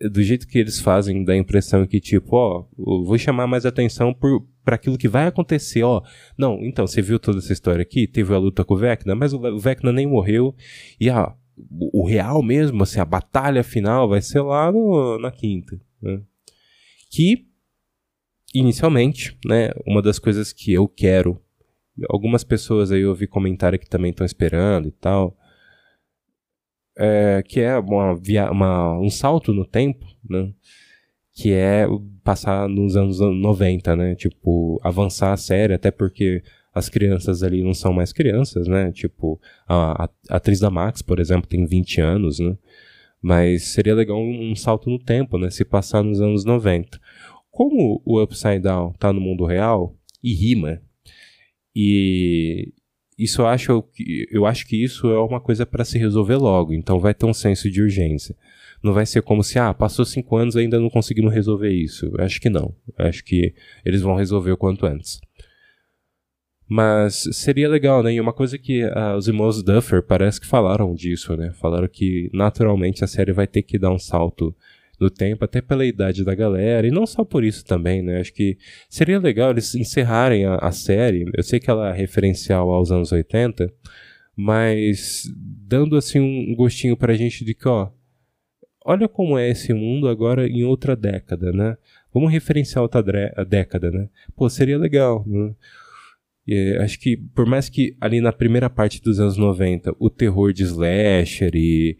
do 0.09 0.21
jeito 0.21 0.47
que 0.47 0.57
eles 0.57 0.79
fazem, 0.79 1.23
dá 1.23 1.33
a 1.33 1.37
impressão 1.37 1.85
que, 1.85 1.99
tipo, 1.99 2.35
ó, 2.35 2.65
vou 2.75 3.17
chamar 3.17 3.47
mais 3.47 3.65
atenção 3.65 4.15
para 4.63 4.75
aquilo 4.75 4.97
que 4.97 5.07
vai 5.07 5.27
acontecer, 5.27 5.83
ó. 5.83 6.01
Não, 6.37 6.63
então, 6.63 6.85
você 6.85 7.01
viu 7.01 7.19
toda 7.19 7.39
essa 7.39 7.53
história 7.53 7.81
aqui? 7.81 8.07
Teve 8.07 8.33
a 8.33 8.37
luta 8.37 8.63
com 8.63 8.73
o 8.73 8.77
Vecna, 8.77 9.15
mas 9.15 9.33
o 9.33 9.57
Vecna 9.57 9.91
nem 9.91 10.05
morreu. 10.05 10.55
E, 10.99 11.09
ó, 11.09 11.33
o 11.69 12.05
real 12.05 12.41
mesmo, 12.41 12.83
assim, 12.83 12.99
a 12.99 13.05
batalha 13.05 13.63
final 13.63 14.07
vai 14.07 14.21
ser 14.21 14.41
lá 14.41 14.71
no, 14.71 15.19
na 15.19 15.31
quinta, 15.31 15.79
né? 16.01 16.21
Que, 17.11 17.47
inicialmente, 18.53 19.37
né, 19.45 19.69
uma 19.85 20.01
das 20.01 20.19
coisas 20.19 20.51
que 20.51 20.73
eu 20.73 20.87
quero, 20.87 21.39
algumas 22.09 22.43
pessoas 22.43 22.91
aí 22.91 23.01
eu 23.01 23.09
ouvi 23.09 23.27
comentário 23.27 23.77
que 23.77 23.87
também 23.87 24.11
estão 24.11 24.25
esperando 24.25 24.87
e 24.87 24.91
tal, 24.91 25.37
é, 26.97 27.43
que 27.43 27.59
é 27.59 27.77
uma, 27.77 28.13
uma, 28.51 28.99
um 28.99 29.09
salto 29.09 29.53
no 29.53 29.65
tempo, 29.65 30.05
né? 30.27 30.53
Que 31.33 31.51
é 31.51 31.85
passar 32.23 32.69
nos 32.69 32.95
anos 32.95 33.19
90, 33.19 33.95
né? 33.95 34.15
Tipo, 34.15 34.79
avançar 34.83 35.33
a 35.33 35.37
série, 35.37 35.73
até 35.73 35.89
porque 35.91 36.43
as 36.73 36.89
crianças 36.89 37.43
ali 37.43 37.63
não 37.63 37.73
são 37.73 37.93
mais 37.93 38.11
crianças, 38.11 38.67
né? 38.67 38.91
Tipo, 38.91 39.39
a, 39.67 40.05
a, 40.05 40.09
atriz 40.35 40.59
da 40.59 40.69
Max, 40.69 41.01
por 41.01 41.19
exemplo, 41.19 41.47
tem 41.47 41.65
20 41.65 42.01
anos, 42.01 42.39
né? 42.39 42.57
Mas 43.21 43.67
seria 43.67 43.95
legal 43.95 44.17
um, 44.17 44.51
um, 44.51 44.55
salto 44.55 44.89
no 44.89 44.99
tempo, 44.99 45.37
né? 45.37 45.49
Se 45.49 45.63
passar 45.63 46.03
nos 46.03 46.19
anos 46.19 46.43
90. 46.43 46.99
Como 47.51 48.01
o 48.03 48.21
Upside 48.21 48.59
Down 48.59 48.93
tá 48.93 49.13
no 49.13 49.21
mundo 49.21 49.45
real 49.45 49.95
e 50.23 50.33
rima, 50.33 50.81
e, 51.75 52.73
isso 53.17 53.41
eu 53.41 53.47
acho, 53.47 53.83
eu 54.31 54.45
acho 54.45 54.67
que 54.67 54.81
isso 54.81 55.07
é 55.07 55.19
uma 55.19 55.39
coisa 55.39 55.65
para 55.65 55.85
se 55.85 55.97
resolver 55.99 56.35
logo, 56.35 56.73
então 56.73 56.99
vai 56.99 57.13
ter 57.13 57.25
um 57.25 57.33
senso 57.33 57.69
de 57.69 57.81
urgência. 57.81 58.35
Não 58.81 58.93
vai 58.93 59.05
ser 59.05 59.21
como 59.21 59.43
se, 59.43 59.57
ah, 59.57 59.73
passou 59.73 60.03
cinco 60.03 60.35
anos 60.35 60.55
e 60.55 60.59
ainda 60.59 60.79
não 60.79 60.89
conseguimos 60.89 61.33
resolver 61.33 61.71
isso. 61.71 62.05
Eu 62.07 62.25
acho 62.25 62.41
que 62.41 62.49
não. 62.49 62.75
Eu 62.97 63.05
acho 63.05 63.23
que 63.23 63.53
eles 63.85 64.01
vão 64.01 64.15
resolver 64.15 64.51
o 64.51 64.57
quanto 64.57 64.85
antes. 64.85 65.21
Mas 66.67 67.27
seria 67.33 67.69
legal, 67.69 68.01
né? 68.01 68.13
E 68.13 68.21
uma 68.21 68.33
coisa 68.33 68.57
que 68.57 68.83
uh, 68.83 69.15
os 69.17 69.27
irmãos 69.27 69.61
Duffer 69.61 70.01
parece 70.01 70.39
que 70.39 70.47
falaram 70.47 70.93
disso, 70.95 71.35
né? 71.35 71.51
Falaram 71.53 71.87
que 71.87 72.29
naturalmente 72.33 73.03
a 73.03 73.07
série 73.07 73.33
vai 73.33 73.45
ter 73.45 73.61
que 73.63 73.77
dar 73.77 73.91
um 73.91 73.99
salto 73.99 74.55
do 74.99 75.09
tempo, 75.09 75.43
até 75.43 75.61
pela 75.61 75.85
idade 75.85 76.23
da 76.23 76.33
galera, 76.33 76.87
e 76.87 76.91
não 76.91 77.05
só 77.05 77.25
por 77.25 77.43
isso 77.43 77.65
também, 77.65 78.01
né? 78.01 78.19
Acho 78.19 78.33
que 78.33 78.57
seria 78.89 79.19
legal 79.19 79.51
eles 79.51 79.75
encerrarem 79.75 80.45
a, 80.45 80.55
a 80.55 80.71
série. 80.71 81.25
Eu 81.35 81.43
sei 81.43 81.59
que 81.59 81.69
ela 81.69 81.89
é 81.89 81.93
referencial 81.93 82.71
aos 82.71 82.91
anos 82.91 83.11
80, 83.11 83.71
mas 84.35 85.29
dando 85.35 85.97
assim 85.97 86.19
um 86.19 86.55
gostinho 86.55 86.95
pra 86.95 87.15
gente 87.15 87.43
de 87.43 87.53
que, 87.53 87.67
ó, 87.67 87.89
olha 88.85 89.07
como 89.07 89.37
é 89.37 89.49
esse 89.49 89.73
mundo 89.73 90.07
agora 90.07 90.47
em 90.47 90.63
outra 90.63 90.95
década, 90.95 91.51
né? 91.51 91.77
Vamos 92.13 92.31
referenciar 92.31 92.83
outra 92.83 93.01
década, 93.47 93.91
né? 93.91 94.07
Pô, 94.35 94.49
seria 94.49 94.77
legal, 94.77 95.23
né? 95.27 95.53
E, 96.47 96.77
acho 96.81 96.99
que, 96.99 97.17
por 97.17 97.45
mais 97.45 97.69
que 97.69 97.95
ali 98.01 98.19
na 98.19 98.33
primeira 98.33 98.69
parte 98.69 99.01
dos 99.01 99.19
anos 99.19 99.37
90 99.37 99.95
o 99.97 100.09
terror 100.09 100.51
de 100.51 100.63
slasher 100.63 101.51
e 101.55 101.97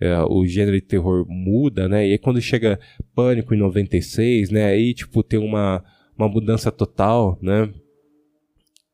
é, 0.00 0.18
o 0.22 0.44
gênero 0.44 0.76
de 0.76 0.82
terror 0.82 1.24
muda, 1.28 1.88
né? 1.88 2.06
E 2.06 2.12
aí 2.12 2.18
quando 2.18 2.40
chega 2.40 2.78
Pânico 3.14 3.54
em 3.54 3.58
96, 3.58 4.50
né? 4.50 4.66
Aí, 4.66 4.92
tipo, 4.92 5.22
tem 5.22 5.38
uma, 5.38 5.84
uma 6.18 6.28
mudança 6.28 6.70
total, 6.72 7.38
né? 7.40 7.72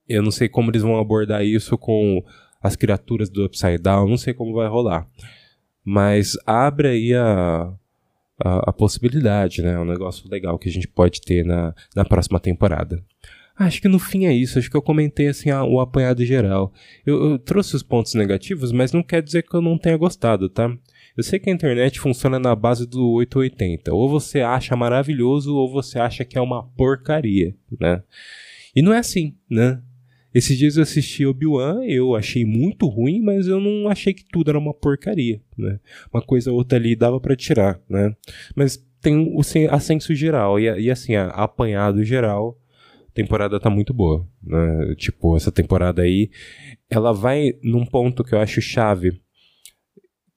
Eu 0.09 0.23
não 0.23 0.31
sei 0.31 0.49
como 0.49 0.71
eles 0.71 0.83
vão 0.83 0.99
abordar 0.99 1.45
isso 1.45 1.79
com 1.79 2.23
as 2.63 2.77
criaturas 2.77 3.31
do 3.31 3.45
Upside 3.45 3.79
Down, 3.79 4.09
não 4.09 4.17
sei 4.17 4.35
como 4.35 4.55
vai 4.55 4.69
rolar. 4.69 5.09
Mas 5.85 6.37
abre 6.45 6.89
aí 6.89 7.15
a, 7.15 7.73
a, 8.39 8.71
a 8.71 8.73
possibilidade, 8.73 9.63
né? 9.63 9.75
É 9.75 9.79
um 9.79 9.85
negócio 9.85 10.29
legal 10.29 10.59
que 10.59 10.69
a 10.69 10.73
gente 10.73 10.87
pode 10.87 11.23
ter 11.23 11.45
na, 11.45 11.75
na 11.97 12.05
próxima 12.05 12.39
temporada. 12.39 13.03
Acho 13.61 13.83
que 13.83 13.89
no 13.89 13.99
fim 13.99 14.25
é 14.25 14.33
isso. 14.33 14.59
Acho 14.59 14.71
que 14.71 14.77
eu 14.77 14.81
comentei 14.81 15.29
assim 15.29 15.51
a, 15.51 15.63
o 15.63 15.81
apanhado 15.81 16.25
geral. 16.25 16.73
Eu, 17.05 17.33
eu, 17.33 17.39
trouxe 17.39 17.77
os 17.77 17.83
pontos 17.83 18.15
negativos, 18.15 18.73
mas 18.73 18.91
não 18.91 19.03
quer 19.03 19.23
dizer 19.23 19.43
que 19.43 19.55
eu 19.55 19.61
não 19.61 19.77
tenha 19.77 19.99
gostado, 19.99 20.49
tá? 20.49 20.75
Eu 21.15 21.23
sei 21.23 21.39
que 21.39 21.51
a 21.51 21.53
internet 21.53 22.01
funciona 22.01 22.39
na 22.39 22.57
base 22.57 22.87
do 22.87 23.07
880. 23.11 23.93
Ou 23.93 24.09
você 24.09 24.41
acha 24.41 24.75
maravilhoso 24.75 25.55
ou 25.55 25.71
você 25.71 25.99
acha 25.99 26.25
que 26.25 26.39
é 26.39 26.41
uma 26.41 26.63
porcaria, 26.71 27.55
né? 27.79 28.03
E 28.75 28.81
não 28.81 28.95
é 28.95 28.99
assim, 28.99 29.37
né? 29.51 29.83
Esses 30.33 30.57
dias 30.57 30.79
eu 30.79 30.83
assisti 30.83 31.27
Obi-Wan, 31.27 31.85
eu 31.85 32.17
achei 32.17 32.47
muito 32.47 32.87
ruim, 32.87 33.21
mas 33.21 33.47
eu 33.47 33.61
não 33.61 33.91
achei 33.91 34.15
que 34.15 34.25
tudo 34.25 34.51
era 34.51 34.59
uma 34.59 34.73
porcaria, 34.73 35.39
né? 35.59 35.79
Uma 36.11 36.23
coisa 36.23 36.51
ou 36.51 36.57
outra 36.57 36.79
ali 36.79 36.97
dava 36.97 37.21
para 37.21 37.37
tirar, 37.37 37.79
né? 37.91 38.17
Mas 38.57 38.83
tem 39.03 39.19
o 39.19 39.41
ascenso 39.71 40.15
geral 40.15 40.59
e, 40.59 40.65
e 40.81 40.91
assim, 40.91 41.15
a, 41.15 41.27
apanhado 41.27 42.03
geral, 42.03 42.57
temporada 43.13 43.61
tá 43.61 43.71
muito 43.71 43.93
boa, 43.93 44.27
né? 44.43 44.95
Tipo, 44.97 45.37
essa 45.37 45.53
temporada 45.53 46.03
aí, 46.03 46.31
ela 46.89 47.13
vai 47.13 47.53
num 47.63 47.85
ponto 47.85 48.25
que 48.25 48.35
eu 48.35 48.39
acho 48.41 48.61
chave 48.61 49.21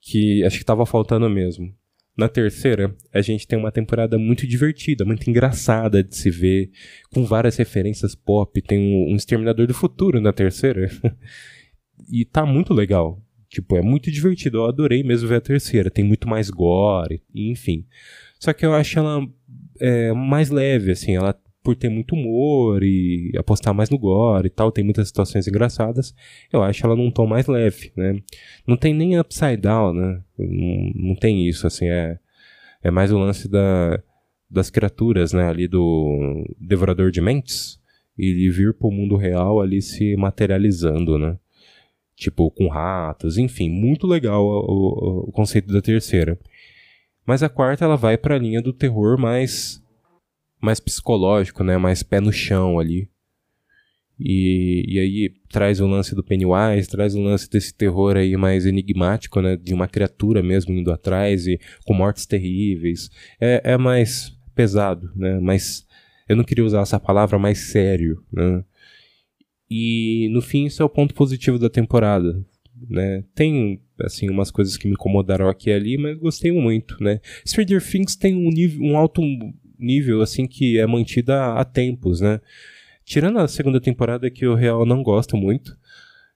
que 0.02 0.44
acho 0.44 0.58
que 0.58 0.64
estava 0.64 0.86
faltando 0.86 1.30
mesmo. 1.30 1.74
Na 2.16 2.30
terceira, 2.30 2.96
a 3.12 3.22
gente 3.22 3.48
tem 3.48 3.58
uma 3.58 3.72
temporada 3.72 4.20
muito 4.20 4.46
divertida, 4.46 5.04
muito 5.04 5.28
engraçada 5.28 6.04
de 6.04 6.16
se 6.16 6.30
ver, 6.30 6.70
com 7.12 7.26
várias 7.26 7.56
referências 7.56 8.14
pop. 8.14 8.62
Tem 8.62 8.78
um, 8.78 9.14
um 9.14 9.16
Exterminador 9.16 9.66
do 9.66 9.74
Futuro 9.74 10.22
na 10.22 10.32
terceira. 10.32 10.90
e 12.12 12.24
tá 12.24 12.46
muito 12.46 12.72
legal. 12.74 13.20
Tipo, 13.50 13.78
é 13.78 13.82
muito 13.82 14.12
divertido. 14.12 14.58
Eu 14.60 14.66
adorei 14.66 15.04
mesmo 15.04 15.28
ver 15.28 15.38
a 15.38 15.42
terceira. 15.42 15.90
Tem 15.90 16.04
muito 16.04 16.28
mais 16.28 16.52
gore, 16.52 17.24
enfim. 17.34 17.88
Só 18.40 18.54
que 18.54 18.66
eu 18.66 18.74
acho 18.74 19.00
ela 19.00 19.28
é, 19.80 20.14
mais 20.14 20.52
leve, 20.52 20.92
assim. 20.92 21.16
Ela 21.16 21.34
por 21.64 21.76
ter 21.76 21.90
muito 21.90 22.14
humor 22.14 22.84
e 22.84 23.32
apostar 23.38 23.74
mais 23.74 23.90
no 23.90 23.98
gore 23.98 24.48
e 24.48 24.50
tal, 24.50 24.72
tem 24.72 24.84
muitas 24.84 25.08
situações 25.08 25.48
engraçadas, 25.48 26.14
eu 26.52 26.62
acho 26.62 26.86
ela 26.86 26.96
num 26.96 27.10
tom 27.10 27.26
mais 27.26 27.48
leve, 27.48 27.92
né? 27.96 28.20
Não 28.68 28.76
tem 28.76 28.94
nem 28.94 29.18
upside 29.18 29.58
down, 29.58 29.94
né? 29.94 30.22
Não, 30.38 30.92
não 30.96 31.16
tem 31.16 31.48
isso, 31.48 31.66
assim, 31.66 31.88
é, 31.88 32.20
é 32.84 32.92
mais 32.92 33.12
o 33.12 33.18
lance 33.18 33.48
da, 33.48 34.02
das 34.50 34.70
criaturas, 34.70 35.32
né? 35.32 35.48
Ali 35.48 35.68
do 35.68 36.46
Devorador 36.60 37.10
de 37.10 37.22
Mentes, 37.22 37.80
e 38.18 38.50
vir 38.50 38.74
pro 38.74 38.92
mundo 38.92 39.16
real 39.16 39.60
ali 39.60 39.82
se 39.82 40.16
materializando, 40.18 41.18
né? 41.18 41.38
Tipo, 42.16 42.52
com 42.52 42.68
ratos, 42.68 43.38
enfim, 43.38 43.70
muito 43.70 44.06
legal 44.06 44.46
o, 44.46 44.60
o, 44.60 45.30
o 45.30 45.32
conceito 45.32 45.74
da 45.74 45.82
terceira. 45.82 46.38
Mas 47.26 47.42
a 47.42 47.50
quarta 47.50 47.86
ela 47.86 47.96
vai 47.96 48.18
para 48.18 48.36
a 48.36 48.40
linha 48.40 48.62
do 48.62 48.74
terror 48.74 49.18
mais 49.18 49.83
mais 50.64 50.80
psicológico, 50.80 51.62
né? 51.64 51.78
Mais 51.78 52.02
pé 52.02 52.22
no 52.22 52.32
chão 52.32 52.80
ali. 52.80 53.10
E, 54.18 54.86
e 54.88 55.00
aí 55.00 55.34
traz 55.50 55.82
o 55.82 55.88
lance 55.88 56.16
do 56.16 56.24
Pennywise, 56.24 56.90
traz 56.90 57.16
o 57.16 57.22
lance 57.22 57.50
desse 57.50 57.76
terror 57.76 58.16
aí 58.16 58.38
mais 58.38 58.66
enigmático, 58.66 59.42
né? 59.42 59.58
De 59.58 59.74
uma 59.74 59.90
criatura 59.90 60.42
mesmo 60.42 60.74
indo 60.74 60.92
atrás 60.92 61.46
e 61.48 61.60
com 61.86 61.94
mortes 61.94 62.26
terríveis. 62.26 63.10
É, 63.42 63.74
é 63.74 63.78
mais 63.78 64.34
pesado, 64.56 65.12
né? 65.16 65.38
Mas 65.42 65.86
eu 66.30 66.38
não 66.38 66.46
queria 66.46 66.64
usar 66.64 66.82
essa 66.82 67.00
palavra 67.00 67.38
mais 67.38 67.58
sério, 67.58 68.24
né? 68.32 68.64
E 69.70 70.30
no 70.32 70.42
fim 70.42 70.66
isso 70.66 70.82
é 70.82 70.86
o 70.86 70.90
ponto 70.90 71.14
positivo 71.14 71.60
da 71.60 71.70
temporada, 71.70 72.42
né? 72.90 73.26
Tem 73.36 73.82
assim 74.00 74.30
umas 74.30 74.50
coisas 74.50 74.78
que 74.78 74.88
me 74.88 74.94
incomodaram 74.94 75.50
aqui 75.50 75.70
e 75.70 75.74
ali, 75.74 75.98
mas 75.98 76.18
gostei 76.18 76.52
muito, 76.54 77.04
né? 77.04 77.20
Stranger 77.46 77.84
Things 77.84 78.16
tem 78.16 78.36
um 78.36 78.50
nível, 78.50 78.82
um 78.82 78.96
alto 78.96 79.22
nível 79.78 80.22
assim 80.22 80.48
que 80.48 80.78
é 80.80 80.86
mantida 80.86 81.54
há 81.54 81.66
tempos, 81.66 82.22
né? 82.22 82.40
Tirando 83.06 83.40
a 83.40 83.48
segunda 83.48 83.82
temporada, 83.82 84.30
que 84.30 84.46
o 84.46 84.56
real 84.56 84.86
não 84.86 85.04
gosto 85.04 85.36
muito. 85.36 85.78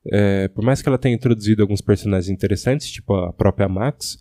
É, 0.10 0.48
por 0.50 0.64
mais 0.64 0.82
que 0.82 0.88
ela 0.88 0.98
tenha 0.98 1.16
introduzido 1.16 1.62
alguns 1.62 1.82
personagens 1.82 2.30
interessantes, 2.30 2.90
tipo 2.90 3.14
a 3.14 3.34
própria 3.34 3.68
Max, 3.68 4.18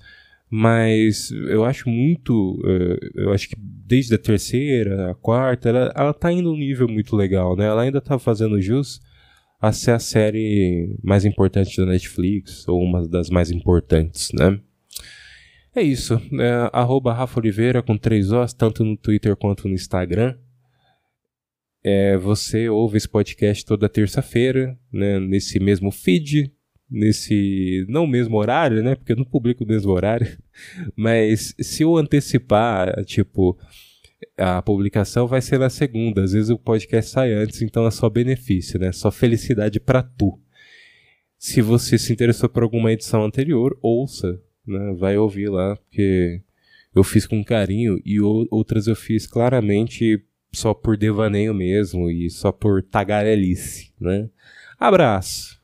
mas 0.50 1.30
eu 1.30 1.64
acho 1.64 1.88
muito. 1.88 2.60
Uh, 2.64 3.20
eu 3.20 3.32
acho 3.32 3.48
que 3.48 3.56
desde 3.58 4.14
a 4.14 4.18
terceira, 4.18 5.10
a 5.10 5.14
quarta, 5.14 5.68
ela, 5.68 5.92
ela 5.94 6.14
tá 6.14 6.30
indo 6.32 6.52
um 6.52 6.56
nível 6.56 6.88
muito 6.88 7.16
legal, 7.16 7.56
né? 7.56 7.66
Ela 7.66 7.82
ainda 7.82 8.00
tá 8.00 8.18
fazendo 8.18 8.60
jus 8.60 9.00
a 9.60 9.72
ser 9.72 9.92
a 9.92 9.98
série 9.98 10.96
mais 11.02 11.24
importante 11.24 11.76
da 11.76 11.86
Netflix, 11.86 12.66
ou 12.68 12.80
uma 12.82 13.06
das 13.08 13.28
mais 13.30 13.50
importantes, 13.50 14.30
né? 14.32 14.60
É 15.76 15.82
isso. 15.82 16.14
É, 16.14 16.70
arroba 16.72 17.12
Rafa 17.12 17.38
Oliveira 17.38 17.82
com 17.82 17.98
três 17.98 18.32
Os, 18.32 18.54
tanto 18.54 18.82
no 18.82 18.96
Twitter 18.96 19.36
quanto 19.36 19.68
no 19.68 19.74
Instagram. 19.74 20.34
É, 21.84 22.16
você 22.16 22.66
ouve 22.66 22.96
esse 22.96 23.06
podcast 23.06 23.62
toda 23.62 23.86
terça-feira, 23.86 24.76
né, 24.90 25.20
nesse 25.20 25.60
mesmo 25.60 25.90
feed, 25.90 26.50
nesse 26.90 27.84
não 27.90 28.06
mesmo 28.06 28.38
horário, 28.38 28.82
né? 28.82 28.94
Porque 28.94 29.12
eu 29.12 29.16
não 29.16 29.24
publico 29.26 29.64
o 29.64 29.66
mesmo 29.66 29.92
horário. 29.92 30.26
Mas 30.96 31.54
se 31.60 31.82
eu 31.82 31.94
antecipar, 31.98 33.04
tipo, 33.04 33.58
a 34.38 34.62
publicação 34.62 35.26
vai 35.26 35.42
ser 35.42 35.58
na 35.58 35.68
segunda, 35.68 36.24
às 36.24 36.32
vezes 36.32 36.48
o 36.48 36.58
podcast 36.58 37.10
sai 37.10 37.34
antes, 37.34 37.60
então 37.60 37.86
é 37.86 37.90
só 37.90 38.08
benefício, 38.08 38.80
né? 38.80 38.92
Só 38.92 39.10
felicidade 39.10 39.78
para 39.78 40.02
tu. 40.02 40.40
Se 41.38 41.60
você 41.60 41.98
se 41.98 42.14
interessou 42.14 42.48
por 42.48 42.62
alguma 42.62 42.90
edição 42.90 43.22
anterior, 43.22 43.78
ouça, 43.82 44.40
né? 44.66 44.94
Vai 44.98 45.16
ouvir 45.16 45.48
lá, 45.48 45.76
porque 45.76 46.40
eu 46.94 47.04
fiz 47.04 47.26
com 47.26 47.44
carinho 47.44 48.00
e 48.04 48.20
outras 48.20 48.86
eu 48.86 48.96
fiz 48.96 49.26
claramente 49.26 50.22
só 50.52 50.72
por 50.72 50.96
devaneio 50.96 51.52
mesmo 51.52 52.10
e 52.10 52.30
só 52.30 52.50
por 52.50 52.82
tagarelice, 52.82 53.92
né? 54.00 54.28
Abraço. 54.78 55.55